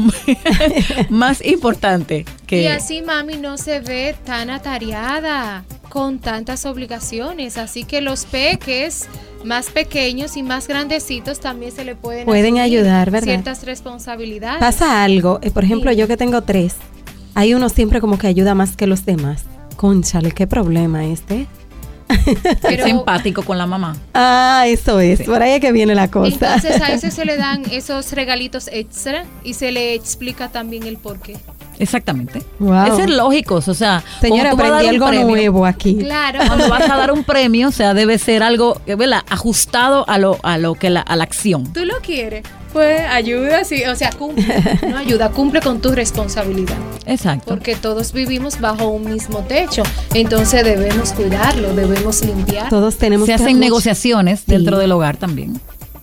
más 1.10 1.44
importante 1.44 2.24
que 2.46 2.62
Y 2.62 2.66
así 2.68 3.02
mami 3.02 3.36
no 3.36 3.58
se 3.58 3.80
ve 3.80 4.14
tan 4.24 4.48
atareada 4.48 5.64
con 5.88 6.20
tantas 6.20 6.64
obligaciones. 6.66 7.58
Así 7.58 7.82
que 7.82 8.00
los 8.00 8.26
peques 8.26 9.08
más 9.44 9.70
pequeños 9.70 10.36
y 10.36 10.44
más 10.44 10.68
grandecitos 10.68 11.40
también 11.40 11.72
se 11.72 11.84
le 11.84 11.96
pueden 11.96 12.26
Pueden 12.26 12.58
ayudar, 12.58 13.10
¿verdad? 13.10 13.26
Ciertas 13.26 13.64
responsabilidades. 13.64 14.60
Pasa 14.60 15.02
algo, 15.02 15.40
eh, 15.42 15.50
por 15.50 15.64
ejemplo, 15.64 15.90
Sí. 15.90 15.96
yo 15.96 16.06
que 16.06 16.16
tengo 16.16 16.42
tres, 16.42 16.76
hay 17.34 17.54
uno 17.54 17.68
siempre 17.68 18.00
como 18.00 18.18
que 18.18 18.28
ayuda 18.28 18.54
más 18.54 18.76
que 18.76 18.86
los 18.86 19.04
demás. 19.04 19.44
Conchale, 19.76 20.30
qué 20.30 20.46
problema 20.46 21.06
este. 21.06 21.48
Pero- 22.62 22.84
es 22.84 22.90
empático 22.90 23.42
con 23.42 23.58
la 23.58 23.66
mamá. 23.66 23.96
Ah, 24.14 24.64
eso 24.66 25.00
es, 25.00 25.22
por 25.22 25.42
ahí 25.42 25.52
es 25.52 25.60
que 25.60 25.72
viene 25.72 25.94
la 25.94 26.10
cosa. 26.10 26.32
Entonces 26.32 26.80
a 26.82 26.92
ese 26.92 27.10
se 27.10 27.24
le 27.24 27.36
dan 27.38 27.62
esos 27.70 28.12
regalitos 28.12 28.68
extra 28.72 29.24
y 29.44 29.54
se 29.54 29.72
le 29.72 29.94
explica 29.94 30.48
también 30.48 30.84
el 30.84 30.96
por 30.96 31.20
qué. 31.20 31.36
Exactamente. 31.78 32.42
Wow. 32.58 32.84
Es 32.88 32.96
ser 32.96 33.08
lógicos, 33.08 33.66
o 33.68 33.72
sea, 33.74 34.02
Señora, 34.20 34.50
cuando 34.50 34.64
tú 34.64 34.70
vas 34.70 34.72
a 34.72 34.74
aprendí 34.76 34.86
dar 34.86 34.94
un 34.94 35.02
algo 35.02 35.06
premio, 35.08 35.36
nuevo 35.36 35.64
aquí. 35.66 35.96
Claro. 35.96 36.40
Cuando 36.46 36.68
vas 36.68 36.82
a 36.90 36.96
dar 36.96 37.10
un 37.10 37.24
premio, 37.24 37.68
o 37.68 37.72
sea, 37.72 37.94
debe 37.94 38.18
ser 38.18 38.42
algo, 38.42 38.78
¿verdad? 38.86 39.22
Ajustado 39.30 40.06
a 40.06 40.18
lo, 40.18 40.38
a 40.42 40.58
lo 40.58 40.74
que 40.74 40.90
la, 40.90 41.00
a 41.00 41.16
la 41.16 41.24
acción. 41.24 41.72
Tú 41.72 41.86
lo 41.86 41.94
quieres. 42.02 42.42
Pues 42.72 43.00
ayuda, 43.10 43.64
sí, 43.64 43.82
o 43.84 43.96
sea, 43.96 44.10
cumple. 44.12 44.44
No 44.88 44.96
ayuda, 44.98 45.30
cumple 45.30 45.60
con 45.60 45.80
tu 45.80 45.90
responsabilidad. 45.92 46.76
Exacto. 47.06 47.46
Porque 47.48 47.74
todos 47.74 48.12
vivimos 48.12 48.60
bajo 48.60 48.88
un 48.88 49.10
mismo 49.10 49.38
techo. 49.40 49.82
Entonces 50.14 50.64
debemos 50.64 51.12
cuidarlo, 51.12 51.74
debemos 51.74 52.24
limpiar. 52.24 52.68
Todos 52.68 52.96
tenemos 52.96 53.26
Se 53.26 53.34
que 53.36 53.42
hacen 53.42 53.58
negociaciones 53.58 54.40
Sí. 54.40 54.46
dentro 54.52 54.78
del 54.78 54.92
hogar 54.92 55.16
también. 55.16 55.60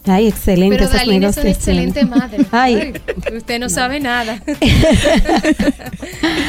Ay, 0.10 0.28
excelente 0.28 0.78
Pero 0.78 0.90
Dalina 0.90 1.28
es 1.28 1.38
una 1.38 1.50
excelente 1.50 2.06
madre. 2.06 2.46
Ay, 2.52 2.94
Ay, 3.26 3.38
usted 3.38 3.60
no 3.60 3.68
sabe 3.68 4.00
nada. 4.00 4.42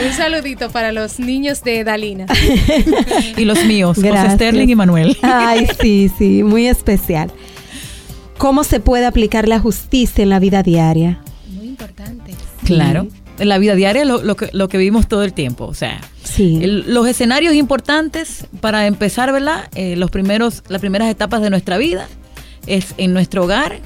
Un 0.07 0.12
saludito 0.16 0.70
para 0.70 0.92
los 0.92 1.18
niños 1.18 1.62
de 1.64 1.83
Dalina. 1.85 2.26
Y 3.37 3.44
los 3.44 3.64
míos, 3.64 3.96
José 3.96 4.09
Gracias. 4.11 4.35
Sterling 4.35 4.68
y 4.68 4.74
Manuel. 4.76 5.16
Ay, 5.22 5.66
sí, 5.81 6.11
sí, 6.16 6.42
muy 6.44 6.66
especial. 6.68 7.33
¿Cómo 8.38 8.64
se 8.64 8.81
puede 8.81 9.05
aplicar 9.07 9.48
la 9.48 9.59
justicia 9.59 10.22
en 10.22 10.31
la 10.31 10.38
vida 10.38 10.62
diaria? 10.62 11.20
Muy 11.53 11.66
importante. 11.68 12.35
Claro. 12.64 13.09
En 13.38 13.48
la 13.48 13.59
vida 13.59 13.74
diaria 13.74 14.05
lo, 14.05 14.22
lo 14.22 14.37
que, 14.37 14.48
lo 14.53 14.68
que 14.68 14.79
vivimos 14.79 15.07
todo 15.09 15.22
el 15.24 15.33
tiempo. 15.33 15.64
O 15.66 15.74
sea, 15.74 16.01
Sí. 16.24 16.59
el- 16.62 16.92
los 16.92 17.07
escenarios 17.09 17.55
importantes 17.55 18.46
para 18.61 18.87
empezar, 18.87 19.33
¿verdad? 19.33 19.68
Eh, 19.74 19.96
los 19.96 20.11
primeros, 20.11 20.62
las 20.68 20.81
primeras 20.81 21.09
etapas 21.11 21.40
de 21.42 21.51
nuestra 21.51 21.79
vida 21.79 22.09
es 22.66 22.94
en 22.96 23.12
nuestro 23.12 23.44
hogar 23.44 23.81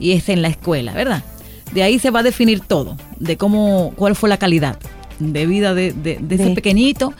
y 0.00 0.12
es 0.12 0.28
en 0.28 0.42
la 0.42 0.48
escuela, 0.48 0.92
¿verdad? 0.92 1.24
De 1.72 1.82
ahí 1.82 1.98
se 1.98 2.10
va 2.10 2.20
a 2.20 2.22
definir 2.22 2.60
todo, 2.60 2.96
de 3.18 3.36
cómo, 3.36 3.92
cuál 3.96 4.14
fue 4.16 4.28
la 4.28 4.36
calidad 4.38 4.78
de 5.18 5.46
vida 5.46 5.74
de, 5.74 5.92
de- 5.92 6.18
de 6.20 6.34
ese 6.34 6.44
De- 6.46 6.54
pequeñito. 6.54 7.14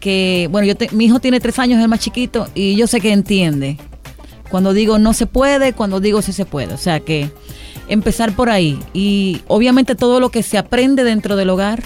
Que, 0.00 0.48
bueno, 0.50 0.66
yo 0.66 0.74
te- 0.76 0.90
mi 0.92 1.04
hijo 1.04 1.20
tiene 1.20 1.38
tres 1.40 1.58
años, 1.60 1.78
es 1.78 1.82
el 1.84 1.88
más 1.88 2.00
chiquito, 2.00 2.48
y 2.56 2.74
yo 2.74 2.86
sé 2.88 3.00
que 3.00 3.12
entiende. 3.12 3.78
Cuando 4.52 4.74
digo 4.74 4.98
no 4.98 5.14
se 5.14 5.24
puede, 5.24 5.72
cuando 5.72 5.98
digo 5.98 6.20
sí 6.20 6.34
se 6.34 6.44
puede. 6.44 6.74
O 6.74 6.76
sea 6.76 7.00
que 7.00 7.30
empezar 7.88 8.36
por 8.36 8.50
ahí. 8.50 8.78
Y 8.92 9.40
obviamente 9.48 9.94
todo 9.94 10.20
lo 10.20 10.28
que 10.28 10.42
se 10.42 10.58
aprende 10.58 11.04
dentro 11.04 11.36
del 11.36 11.48
hogar, 11.48 11.82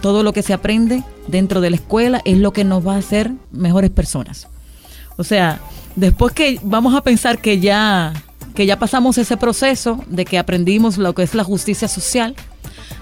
todo 0.00 0.22
lo 0.22 0.32
que 0.32 0.42
se 0.42 0.54
aprende 0.54 1.04
dentro 1.26 1.60
de 1.60 1.68
la 1.68 1.76
escuela 1.76 2.22
es 2.24 2.38
lo 2.38 2.54
que 2.54 2.64
nos 2.64 2.86
va 2.86 2.94
a 2.94 2.98
hacer 2.98 3.32
mejores 3.52 3.90
personas. 3.90 4.48
O 5.18 5.22
sea, 5.22 5.60
después 5.96 6.32
que 6.32 6.58
vamos 6.62 6.94
a 6.94 7.02
pensar 7.02 7.42
que 7.42 7.60
ya, 7.60 8.14
que 8.54 8.64
ya 8.64 8.78
pasamos 8.78 9.18
ese 9.18 9.36
proceso 9.36 10.02
de 10.06 10.24
que 10.24 10.38
aprendimos 10.38 10.96
lo 10.96 11.14
que 11.14 11.24
es 11.24 11.34
la 11.34 11.44
justicia 11.44 11.88
social 11.88 12.34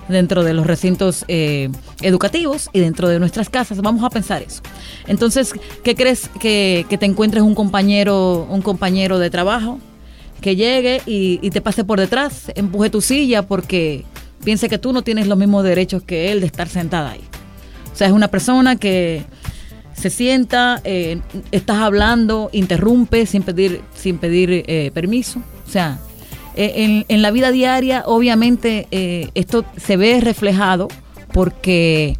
dentro 0.09 0.45
de 0.45 0.55
los 0.55 0.67
recintos 0.67 1.25
eh, 1.29 1.69
educativos 2.03 2.71
y 2.73 2.81
dentro 2.81 3.09
de 3.09 3.19
nuestras 3.19 3.49
casas, 3.49 3.81
vamos 3.81 4.05
a 4.05 4.11
pensar 4.11 4.43
eso. 4.43 4.63
Entonces, 5.07 5.53
¿qué 5.83 5.95
crees 5.95 6.31
que, 6.41 6.87
te 6.89 7.07
encuentres 7.07 7.43
un 7.43 7.55
compañero, 7.55 8.47
un 8.51 8.63
compañero 8.63 9.19
de 9.19 9.31
trabajo 9.31 9.79
que 10.41 10.57
llegue 10.57 11.03
y, 11.07 11.51
te 11.51 11.61
pase 11.61 11.85
por 11.85 11.99
detrás, 11.99 12.53
empuje 12.55 12.91
tu 12.91 13.01
silla 13.01 13.43
porque 13.43 14.05
piense 14.45 14.69
que 14.69 14.79
tú 14.79 14.93
no 14.93 15.03
tienes 15.03 15.27
los 15.27 15.39
mismos 15.39 15.65
derechos 15.65 16.03
que 16.03 16.33
él 16.33 16.41
de 16.41 16.47
estar 16.47 16.69
sentada 16.69 17.13
ahí? 17.13 17.25
O 17.93 17.97
sea, 17.97 18.07
es 18.09 18.13
una 18.13 18.29
persona 18.29 18.77
que 18.77 19.25
se 19.95 20.11
sienta, 20.11 20.81
eh, 20.85 21.21
estás 21.51 21.79
hablando, 21.79 22.51
interrumpe 22.53 23.25
sin 23.25 23.43
pedir, 23.43 23.81
sin 23.95 24.19
pedir 24.19 24.65
eh, 24.67 24.91
permiso. 24.93 25.41
O 25.67 25.71
sea, 25.71 25.99
en, 26.57 27.05
en 27.09 27.23
la 27.23 27.31
vida 27.31 27.51
diaria, 27.51 28.03
obviamente, 28.07 28.89
eh, 28.91 29.31
esto 29.35 29.65
se 29.77 29.97
ve 29.97 30.21
reflejado 30.21 30.89
porque 31.33 32.17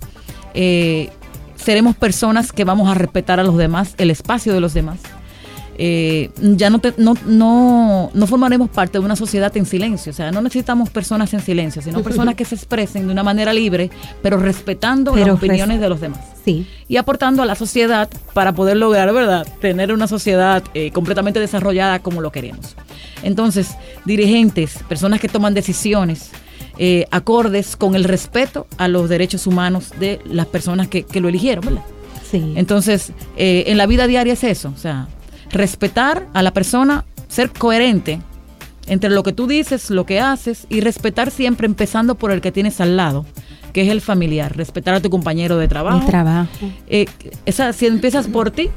eh, 0.55 1.11
seremos 1.57 1.97
personas 1.97 2.53
que 2.53 2.65
vamos 2.65 2.89
a 2.89 2.95
respetar 2.95 3.41
a 3.41 3.45
los 3.45 3.57
demás, 3.57 3.95
el 3.99 4.11
espacio 4.11 4.53
de 4.53 4.61
los 4.61 4.75
demás. 4.75 4.99
Eh, 5.79 6.31
ya 6.41 6.71
no, 6.71 6.79
te- 6.79 6.95
no, 6.97 7.15
no, 7.27 8.11
no 8.15 8.27
formaremos 8.27 8.71
parte 8.71 8.99
de 8.99 9.05
una 9.05 9.17
sociedad 9.17 9.55
en 9.57 9.67
silencio. 9.67 10.11
O 10.11 10.15
sea, 10.15 10.31
no 10.31 10.41
necesitamos 10.43 10.91
personas 10.91 11.33
en 11.35 11.41
silencio, 11.41 11.83
sino 11.83 12.03
personas 12.03 12.35
que 12.35 12.45
se 12.45 12.55
expresen 12.55 13.07
de 13.07 13.13
una 13.13 13.23
manera 13.23 13.53
libre, 13.53 13.91
pero 14.23 14.39
respetando 14.39 15.13
Pero 15.13 15.27
las 15.27 15.35
opiniones 15.37 15.81
de 15.81 15.89
los 15.89 16.01
demás 16.01 16.21
Sí. 16.45 16.67
y 16.89 16.97
aportando 16.97 17.43
a 17.43 17.47
la 17.47 17.55
sociedad 17.57 18.09
para 18.33 18.53
poder 18.53 18.77
lograr, 18.77 19.13
¿verdad?, 19.13 19.47
tener 19.61 19.93
una 19.93 20.07
sociedad 20.09 20.63
eh, 20.75 20.91
completamente 20.93 21.41
desarrollada 21.41 21.99
como 21.99 22.21
lo 22.21 22.31
queremos. 22.33 22.77
Entonces, 23.23 23.71
dirigentes, 24.05 24.79
personas 24.89 25.21
que 25.21 25.29
toman 25.29 25.55
decisiones 25.55 26.31
eh, 26.79 27.07
acordes 27.11 27.75
con 27.77 27.95
el 27.95 28.05
respeto 28.05 28.67
a 28.79 28.87
los 28.89 29.09
derechos 29.09 29.47
humanos 29.47 29.91
de 29.99 30.21
las 30.27 30.47
personas 30.47 30.89
que, 30.89 31.03
que 31.05 31.21
lo 31.21 31.29
eligieron, 31.29 31.65
¿verdad? 31.65 31.83
Sí. 32.31 32.53
Entonces, 32.57 33.13
eh, 33.37 33.65
en 33.69 33.79
la 33.79 33.87
vida 33.87 34.07
diaria 34.07 34.35
es 34.35 34.45
eso, 34.45 34.73
o 34.75 34.79
sea, 34.79 35.09
respetar 35.51 36.27
a 36.35 36.43
la 36.43 36.53
persona, 36.53 37.05
ser 37.29 37.51
coherente 37.51 38.21
entre 38.87 39.11
lo 39.11 39.23
que 39.23 39.33
tú 39.33 39.47
dices, 39.47 39.91
lo 39.91 40.07
que 40.07 40.21
haces 40.21 40.67
y 40.69 40.81
respetar 40.81 41.31
siempre 41.31 41.67
empezando 41.67 42.15
por 42.15 42.31
el 42.31 42.41
que 42.41 42.53
tienes 42.53 42.81
al 42.81 42.97
lado, 42.97 43.27
que 43.73 43.83
es 43.83 43.89
el 43.89 44.01
familiar, 44.01 44.57
respetar 44.57 44.95
a 44.95 45.01
tu 45.01 45.11
compañero 45.11 45.57
de 45.59 45.69
trabajo. 45.69 45.99
Mi 46.01 46.07
trabajo. 46.07 46.49
Eh, 46.87 47.07
esa, 47.45 47.73
si 47.73 47.87
empiezas 47.87 48.29
por 48.29 48.51
ti, 48.51 48.71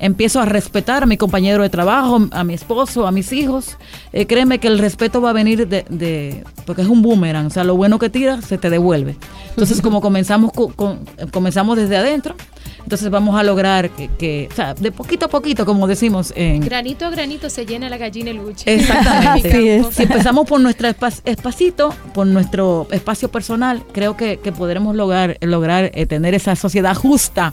empiezo 0.00 0.40
a 0.40 0.44
respetar 0.44 1.02
a 1.02 1.06
mi 1.06 1.16
compañero 1.16 1.62
de 1.62 1.68
trabajo, 1.70 2.28
a 2.30 2.44
mi 2.44 2.54
esposo, 2.54 3.06
a 3.06 3.12
mis 3.12 3.32
hijos. 3.32 3.76
Eh, 4.12 4.26
créeme 4.26 4.58
que 4.58 4.68
el 4.68 4.78
respeto 4.78 5.20
va 5.20 5.30
a 5.30 5.32
venir 5.32 5.66
de, 5.68 5.84
de- 5.88 6.44
porque 6.66 6.82
es 6.82 6.88
un 6.88 7.02
boomerang, 7.02 7.46
o 7.46 7.50
sea, 7.50 7.64
lo 7.64 7.76
bueno 7.76 7.98
que 7.98 8.10
tiras 8.10 8.44
se 8.44 8.58
te 8.58 8.70
devuelve. 8.70 9.16
Entonces, 9.50 9.80
como 9.82 10.00
comenzamos 10.00 10.52
co- 10.52 10.72
con- 10.74 11.00
comenzamos 11.32 11.76
desde 11.76 11.96
adentro, 11.96 12.34
entonces 12.82 13.10
vamos 13.10 13.38
a 13.38 13.42
lograr 13.42 13.90
que, 13.90 14.08
que, 14.08 14.48
o 14.50 14.54
sea, 14.54 14.72
de 14.74 14.90
poquito 14.92 15.26
a 15.26 15.28
poquito, 15.28 15.66
como 15.66 15.86
decimos 15.86 16.32
en, 16.36 16.60
Granito 16.60 17.04
a 17.04 17.10
granito 17.10 17.50
se 17.50 17.66
llena 17.66 17.90
la 17.90 17.98
gallina 17.98 18.30
el 18.30 18.38
buche. 18.40 18.72
Exactamente. 18.72 19.48
Así 19.52 19.68
es. 19.68 19.86
Si 19.88 20.02
empezamos 20.04 20.46
por 20.48 20.58
nuestro 20.60 20.88
espa- 20.88 21.20
espacito, 21.24 21.94
por 22.14 22.26
nuestro 22.26 22.86
espacio 22.90 23.30
personal, 23.30 23.82
creo 23.92 24.16
que, 24.16 24.38
que 24.38 24.52
podremos 24.52 24.94
lograr, 24.96 25.36
lograr 25.42 25.90
eh, 25.92 26.06
tener 26.06 26.34
esa 26.34 26.56
sociedad 26.56 26.94
justa 26.94 27.50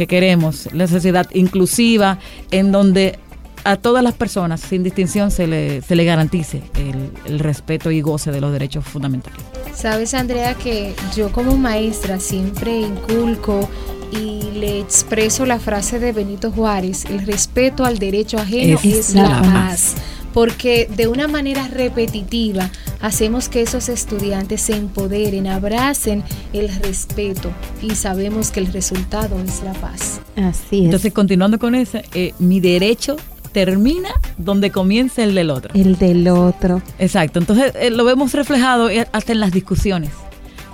que 0.00 0.06
queremos, 0.06 0.66
la 0.72 0.86
sociedad 0.86 1.28
inclusiva, 1.34 2.18
en 2.50 2.72
donde 2.72 3.18
a 3.64 3.76
todas 3.76 4.02
las 4.02 4.14
personas, 4.14 4.62
sin 4.62 4.82
distinción, 4.82 5.30
se 5.30 5.46
le, 5.46 5.82
se 5.82 5.94
le 5.94 6.06
garantice 6.06 6.62
el, 6.74 7.10
el 7.26 7.38
respeto 7.38 7.90
y 7.90 8.00
goce 8.00 8.30
de 8.30 8.40
los 8.40 8.50
derechos 8.50 8.82
fundamentales. 8.86 9.42
Sabes, 9.74 10.14
Andrea, 10.14 10.54
que 10.54 10.94
yo 11.14 11.30
como 11.32 11.58
maestra 11.58 12.18
siempre 12.18 12.80
inculco 12.80 13.68
y 14.10 14.58
le 14.58 14.80
expreso 14.80 15.44
la 15.44 15.60
frase 15.60 15.98
de 15.98 16.12
Benito 16.12 16.50
Juárez, 16.50 17.04
el 17.04 17.26
respeto 17.26 17.84
al 17.84 17.98
derecho 17.98 18.38
ajeno 18.38 18.78
Es 18.82 19.10
es, 19.10 19.14
la 19.14 19.24
la 19.24 19.42
paz. 19.42 19.96
Porque 20.32 20.88
de 20.94 21.08
una 21.08 21.26
manera 21.28 21.66
repetitiva 21.68 22.70
hacemos 23.00 23.48
que 23.48 23.62
esos 23.62 23.88
estudiantes 23.88 24.60
se 24.60 24.76
empoderen, 24.76 25.46
abracen 25.46 26.22
el 26.52 26.68
respeto 26.82 27.50
y 27.82 27.94
sabemos 27.96 28.50
que 28.50 28.60
el 28.60 28.72
resultado 28.72 29.38
es 29.40 29.62
la 29.62 29.72
paz. 29.72 30.20
Así 30.36 30.80
es. 30.80 30.84
Entonces, 30.86 31.12
continuando 31.12 31.58
con 31.58 31.74
eso, 31.74 31.98
eh, 32.14 32.32
mi 32.38 32.60
derecho 32.60 33.16
termina 33.52 34.10
donde 34.38 34.70
comienza 34.70 35.24
el 35.24 35.34
del 35.34 35.50
otro. 35.50 35.74
el 35.74 35.98
del 35.98 36.28
otro. 36.28 36.80
Exacto, 37.00 37.40
entonces 37.40 37.72
eh, 37.74 37.90
lo 37.90 38.04
vemos 38.04 38.32
reflejado 38.32 38.88
eh, 38.88 39.08
hasta 39.12 39.32
en 39.32 39.40
las 39.40 39.50
discusiones. 39.52 40.10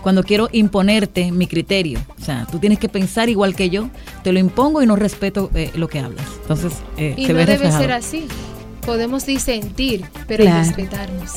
Cuando 0.02 0.22
quiero 0.22 0.48
imponerte 0.52 1.32
mi 1.32 1.46
criterio, 1.48 1.98
o 2.20 2.22
sea, 2.24 2.46
tú 2.52 2.58
tienes 2.60 2.78
que 2.78 2.88
pensar 2.88 3.28
igual 3.28 3.56
que 3.56 3.70
yo, 3.70 3.88
te 4.22 4.32
lo 4.32 4.38
impongo 4.38 4.80
y 4.82 4.86
no 4.86 4.94
respeto 4.94 5.50
eh, 5.54 5.70
lo 5.74 5.88
que 5.88 5.98
hablas. 5.98 6.26
Entonces, 6.42 6.74
eh, 6.96 7.14
Y 7.16 7.26
se 7.26 7.32
no 7.32 7.38
ve 7.38 7.46
debe 7.46 7.52
reflejado. 7.64 7.82
ser 7.82 7.92
así. 7.92 8.26
Podemos 8.86 9.26
disentir, 9.26 10.04
pero 10.26 10.44
Claro. 10.44 10.60
respetarnos. 10.64 11.32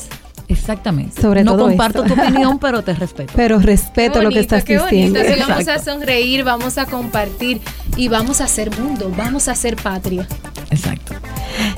Exactamente. 0.48 1.20
Sobre 1.20 1.44
no 1.44 1.52
todo 1.56 1.68
comparto 1.68 2.02
esto. 2.04 2.14
tu 2.14 2.20
opinión, 2.20 2.58
pero 2.60 2.82
te 2.82 2.92
respeto. 2.94 3.32
Pero 3.36 3.58
respeto 3.60 4.20
lo 4.22 4.30
que 4.30 4.40
estás 4.40 4.64
qué 4.64 4.78
diciendo. 4.80 5.20
bonito. 5.20 5.34
Sí, 5.36 5.44
vamos 5.48 5.68
a 5.68 5.78
sonreír, 5.78 6.42
vamos 6.44 6.78
a 6.78 6.86
compartir 6.86 7.60
y 7.96 8.08
vamos 8.08 8.40
a 8.40 8.44
hacer 8.44 8.76
mundo, 8.80 9.12
vamos 9.16 9.46
a 9.48 9.52
hacer 9.52 9.76
patria. 9.76 10.26
Exacto. 10.70 11.14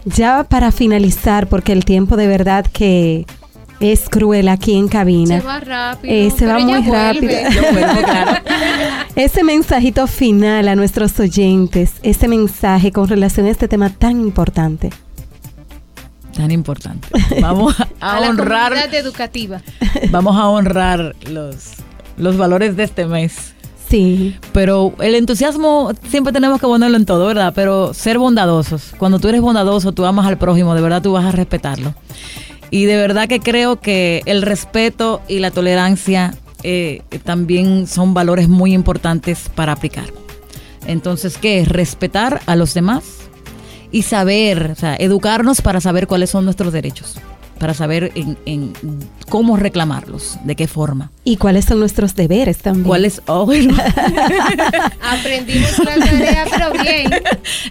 Ya 0.06 0.44
para 0.44 0.72
finalizar, 0.72 1.48
porque 1.48 1.72
el 1.72 1.84
tiempo 1.84 2.16
de 2.16 2.26
verdad 2.28 2.64
que 2.72 3.26
es 3.80 4.08
cruel 4.08 4.48
aquí 4.48 4.74
en 4.76 4.88
cabina. 4.88 5.40
Se 5.40 5.46
va 5.46 5.60
rápido. 5.60 6.14
Eh, 6.14 6.30
se 6.30 6.46
va 6.46 6.58
muy 6.60 6.80
vuelve. 6.82 6.90
rápido. 6.90 7.30
Claro. 8.04 8.32
Ese 9.16 9.44
mensajito 9.44 10.06
final 10.06 10.68
a 10.68 10.74
nuestros 10.76 11.18
oyentes, 11.20 11.92
ese 12.02 12.28
mensaje 12.28 12.90
con 12.92 13.06
relación 13.08 13.44
a 13.46 13.50
este 13.50 13.68
tema 13.68 13.90
tan 13.90 14.18
importante. 14.20 14.88
Tan 16.34 16.50
importante. 16.50 17.08
Vamos 17.40 17.78
a, 17.78 17.88
A 18.00 18.20
la 18.20 18.30
honrar, 18.30 18.72
comunidad 18.72 18.94
educativa. 18.94 19.60
vamos 20.10 20.36
a 20.36 20.48
honrar 20.48 21.14
los, 21.30 21.72
los 22.16 22.36
valores 22.36 22.76
de 22.76 22.84
este 22.84 23.06
mes. 23.06 23.54
Sí, 23.88 24.36
Pero 24.52 24.94
el 25.00 25.14
entusiasmo 25.14 25.92
siempre 26.08 26.32
tenemos 26.32 26.58
que 26.58 26.66
ponerlo 26.66 26.96
en 26.96 27.04
todo, 27.04 27.26
¿verdad? 27.26 27.52
Pero 27.54 27.92
ser 27.92 28.18
bondadosos. 28.18 28.94
Cuando 28.96 29.18
tú 29.18 29.28
eres 29.28 29.42
bondadoso, 29.42 29.92
tú 29.92 30.06
amas 30.06 30.26
al 30.26 30.38
prójimo, 30.38 30.74
de 30.74 30.80
verdad 30.80 31.02
tú 31.02 31.12
vas 31.12 31.26
a 31.26 31.32
respetarlo. 31.32 31.94
Y 32.70 32.86
de 32.86 32.96
verdad 32.96 33.28
que 33.28 33.40
creo 33.40 33.80
que 33.80 34.22
el 34.24 34.40
respeto 34.40 35.20
y 35.28 35.40
la 35.40 35.50
tolerancia 35.50 36.34
eh, 36.62 37.02
también 37.22 37.86
son 37.86 38.14
valores 38.14 38.48
muy 38.48 38.72
importantes 38.72 39.50
para 39.54 39.72
aplicar. 39.72 40.06
Entonces, 40.86 41.36
¿qué 41.36 41.60
es? 41.60 41.68
Respetar 41.68 42.40
a 42.46 42.56
los 42.56 42.72
demás 42.72 43.21
y 43.92 44.02
saber, 44.02 44.70
o 44.72 44.74
sea, 44.74 44.96
educarnos 44.96 45.60
para 45.60 45.80
saber 45.80 46.06
cuáles 46.06 46.30
son 46.30 46.44
nuestros 46.44 46.72
derechos, 46.72 47.16
para 47.58 47.74
saber 47.74 48.10
en, 48.14 48.36
en 48.46 48.72
cómo 49.28 49.56
reclamarlos, 49.56 50.38
de 50.44 50.56
qué 50.56 50.66
forma. 50.66 51.10
Y 51.24 51.36
cuáles 51.36 51.66
son 51.66 51.78
nuestros 51.78 52.14
deberes 52.16 52.58
también. 52.58 52.84
¿Cuál 52.86 53.04
es? 53.04 53.22
Oh, 53.26 53.46
bueno. 53.46 53.76
Aprendimos 55.00 55.78
la 55.78 55.94
tarea, 55.94 56.44
pero 56.50 56.72
bien. 56.82 57.10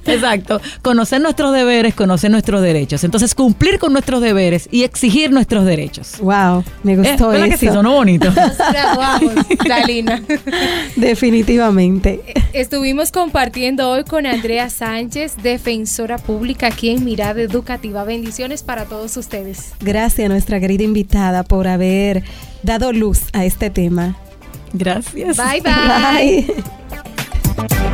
Exacto. 0.05 0.61
Conocer 0.81 1.19
nuestros 1.21 1.53
deberes, 1.53 1.93
conocer 1.93 2.31
nuestros 2.31 2.61
derechos. 2.61 3.03
Entonces, 3.03 3.35
cumplir 3.35 3.77
con 3.79 3.91
nuestros 3.93 4.21
deberes 4.21 4.69
y 4.71 4.83
exigir 4.83 5.31
nuestros 5.31 5.65
derechos. 5.65 6.17
Wow, 6.21 6.63
me 6.83 6.93
Eh, 6.93 6.97
gustó 6.97 7.29
¿verdad 7.29 7.49
que 7.49 7.57
sí? 7.57 7.65
eso. 7.65 7.75
Sonó 7.75 7.93
bonito. 7.93 8.31
Nos 8.31 8.57
graduamos, 8.57 9.33
Dalina. 9.67 10.21
Definitivamente. 10.95 12.21
Estuvimos 12.53 13.11
compartiendo 13.11 13.89
hoy 13.89 14.03
con 14.03 14.25
Andrea 14.25 14.69
Sánchez, 14.69 15.35
defensora 15.43 16.17
pública 16.17 16.67
aquí 16.67 16.89
en 16.89 17.03
Mirada 17.03 17.41
Educativa. 17.41 18.03
Bendiciones 18.03 18.63
para 18.63 18.85
todos 18.85 19.17
ustedes. 19.17 19.73
Gracias 19.81 20.25
a 20.25 20.29
nuestra 20.29 20.59
querida 20.59 20.83
invitada 20.83 21.43
por 21.43 21.67
haber 21.67 22.23
dado 22.63 22.93
luz 22.93 23.23
a 23.33 23.45
este 23.45 23.69
tema. 23.69 24.15
Gracias. 24.73 25.37
Bye 25.37 25.61
bye. 25.61 26.45
bye. 26.47 27.90